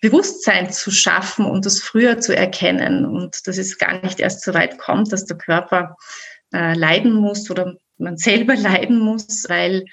Bewusstsein 0.00 0.72
zu 0.72 0.90
schaffen 0.90 1.46
und 1.46 1.64
das 1.64 1.80
früher 1.80 2.20
zu 2.20 2.36
erkennen 2.36 3.06
und 3.06 3.46
dass 3.46 3.56
es 3.56 3.78
gar 3.78 4.02
nicht 4.02 4.20
erst 4.20 4.42
so 4.42 4.52
weit 4.52 4.78
kommt, 4.78 5.12
dass 5.12 5.26
der 5.26 5.38
Körper 5.38 5.96
äh, 6.52 6.74
leiden 6.74 7.12
muss 7.12 7.50
oder 7.50 7.76
man 7.96 8.16
selber 8.18 8.56
leiden 8.56 8.98
muss, 8.98 9.44
weil, 9.48 9.84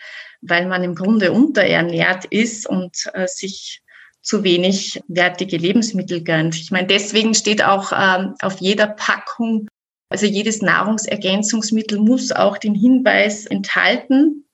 weil 0.42 0.68
man 0.68 0.84
im 0.84 0.96
Grunde 0.96 1.32
unterernährt 1.32 2.26
ist 2.26 2.68
und 2.68 3.10
äh, 3.14 3.28
sich 3.28 3.82
zu 4.24 4.44
wenig 4.44 5.02
wertige 5.08 5.58
Lebensmittel 5.58 6.24
gönnt. 6.24 6.56
Ich 6.56 6.72
meine, 6.72 6.88
deswegen 6.88 7.34
steht 7.34 7.64
auch 7.64 7.92
ähm, 7.96 8.36
auf 8.42 8.60
jeder 8.60 8.88
Packung, 8.88 9.68
also 10.10 10.26
jedes 10.26 10.62
Nahrungsergänzungsmittel 10.62 12.00
muss 12.00 12.32
auch 12.32 12.58
den 12.58 12.76
Hinweis 12.76 13.46
enthalten, 13.46 14.46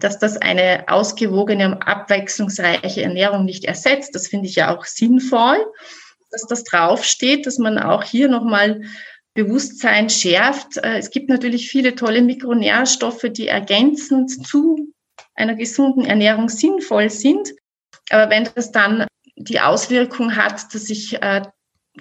dass 0.00 0.18
das 0.18 0.36
eine 0.38 0.84
ausgewogene 0.88 1.66
und 1.66 1.82
abwechslungsreiche 1.82 3.02
Ernährung 3.02 3.44
nicht 3.44 3.64
ersetzt. 3.64 4.14
Das 4.14 4.28
finde 4.28 4.48
ich 4.48 4.54
ja 4.54 4.76
auch 4.76 4.84
sinnvoll, 4.84 5.64
dass 6.30 6.46
das 6.46 6.64
draufsteht, 6.64 7.46
dass 7.46 7.58
man 7.58 7.78
auch 7.78 8.02
hier 8.02 8.28
nochmal 8.28 8.82
Bewusstsein 9.34 10.10
schärft. 10.10 10.78
Äh, 10.78 10.98
es 10.98 11.10
gibt 11.10 11.28
natürlich 11.28 11.70
viele 11.70 11.94
tolle 11.94 12.22
Mikronährstoffe, 12.22 13.26
die 13.30 13.48
ergänzend 13.48 14.46
zu 14.46 14.92
einer 15.34 15.54
gesunden 15.54 16.04
Ernährung 16.04 16.48
sinnvoll 16.48 17.10
sind. 17.10 17.52
Aber 18.10 18.30
wenn 18.30 18.48
das 18.54 18.72
dann 18.72 19.06
die 19.36 19.60
Auswirkung 19.60 20.36
hat, 20.36 20.74
dass 20.74 20.90
ich 20.90 21.22
äh, 21.22 21.42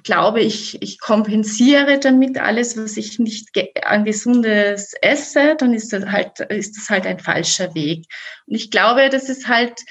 glaube, 0.03 0.41
ich, 0.41 0.81
ich 0.81 0.99
kompensiere 0.99 1.99
damit 1.99 2.37
alles, 2.37 2.77
was 2.77 2.97
ich 2.97 3.19
nicht 3.19 3.49
an 3.83 4.05
Gesundes 4.05 4.93
esse, 5.01 5.55
dann 5.57 5.73
ist 5.73 5.91
das 5.91 6.05
halt, 6.05 6.39
ist 6.39 6.77
das 6.77 6.89
halt 6.89 7.05
ein 7.05 7.19
falscher 7.19 7.75
Weg. 7.75 8.05
Und 8.47 8.55
ich 8.55 8.71
glaube, 8.71 9.09
dass 9.09 9.29
es 9.29 9.47
halt 9.47 9.81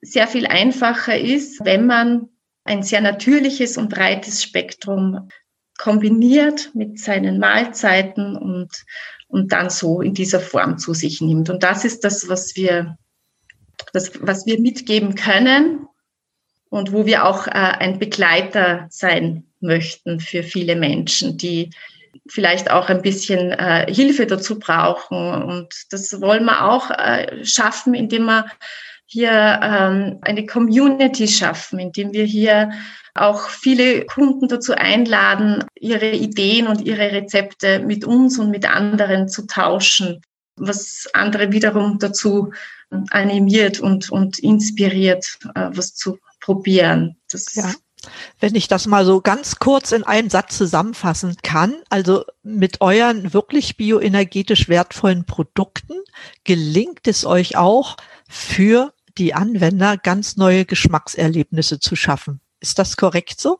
sehr 0.00 0.28
viel 0.28 0.46
einfacher 0.46 1.18
ist, 1.18 1.64
wenn 1.64 1.86
man 1.86 2.28
ein 2.64 2.82
sehr 2.82 3.00
natürliches 3.00 3.78
und 3.78 3.88
breites 3.88 4.42
Spektrum 4.42 5.30
kombiniert 5.78 6.70
mit 6.74 6.98
seinen 6.98 7.38
Mahlzeiten 7.38 8.36
und, 8.36 8.70
und 9.28 9.52
dann 9.52 9.70
so 9.70 10.02
in 10.02 10.12
dieser 10.12 10.40
Form 10.40 10.76
zu 10.76 10.92
sich 10.92 11.20
nimmt. 11.20 11.48
Und 11.48 11.62
das 11.62 11.84
ist 11.84 12.04
das, 12.04 12.28
was 12.28 12.54
wir, 12.54 12.98
das, 13.92 14.10
was 14.20 14.44
wir 14.44 14.60
mitgeben 14.60 15.14
können 15.14 15.87
und 16.70 16.92
wo 16.92 17.06
wir 17.06 17.24
auch 17.24 17.46
äh, 17.46 17.50
ein 17.50 17.98
Begleiter 17.98 18.86
sein 18.90 19.44
möchten 19.60 20.20
für 20.20 20.42
viele 20.42 20.76
Menschen, 20.76 21.36
die 21.36 21.70
vielleicht 22.28 22.70
auch 22.70 22.88
ein 22.88 23.02
bisschen 23.02 23.52
äh, 23.52 23.92
Hilfe 23.92 24.26
dazu 24.26 24.58
brauchen. 24.58 25.42
Und 25.42 25.68
das 25.90 26.20
wollen 26.20 26.44
wir 26.44 26.64
auch 26.64 26.90
äh, 26.90 27.44
schaffen, 27.44 27.94
indem 27.94 28.26
wir 28.26 28.46
hier 29.06 29.60
ähm, 29.62 30.18
eine 30.20 30.44
Community 30.44 31.26
schaffen, 31.26 31.78
indem 31.78 32.12
wir 32.12 32.24
hier 32.24 32.70
auch 33.14 33.48
viele 33.48 34.04
Kunden 34.04 34.48
dazu 34.48 34.74
einladen, 34.74 35.64
ihre 35.74 36.10
Ideen 36.10 36.66
und 36.66 36.82
ihre 36.82 37.10
Rezepte 37.12 37.80
mit 37.80 38.04
uns 38.04 38.38
und 38.38 38.50
mit 38.50 38.68
anderen 38.68 39.28
zu 39.28 39.46
tauschen, 39.46 40.20
was 40.56 41.08
andere 41.14 41.50
wiederum 41.52 41.98
dazu 41.98 42.52
animiert 43.10 43.80
und, 43.80 44.10
und 44.10 44.38
inspiriert, 44.38 45.38
äh, 45.54 45.70
was 45.72 45.94
zu 45.94 46.18
probieren. 46.48 47.18
Das 47.30 47.54
ja. 47.54 47.74
Wenn 48.40 48.54
ich 48.54 48.68
das 48.68 48.86
mal 48.86 49.04
so 49.04 49.20
ganz 49.20 49.56
kurz 49.56 49.92
in 49.92 50.02
einem 50.02 50.30
Satz 50.30 50.56
zusammenfassen 50.56 51.36
kann, 51.42 51.74
also 51.90 52.24
mit 52.42 52.80
euren 52.80 53.34
wirklich 53.34 53.76
bioenergetisch 53.76 54.66
wertvollen 54.70 55.26
Produkten 55.26 55.94
gelingt 56.44 57.06
es 57.06 57.26
euch 57.26 57.58
auch 57.58 57.96
für 58.30 58.94
die 59.18 59.34
Anwender 59.34 59.98
ganz 59.98 60.36
neue 60.36 60.64
Geschmackserlebnisse 60.64 61.80
zu 61.80 61.96
schaffen. 61.96 62.40
Ist 62.60 62.78
das 62.78 62.96
korrekt 62.96 63.42
so? 63.42 63.58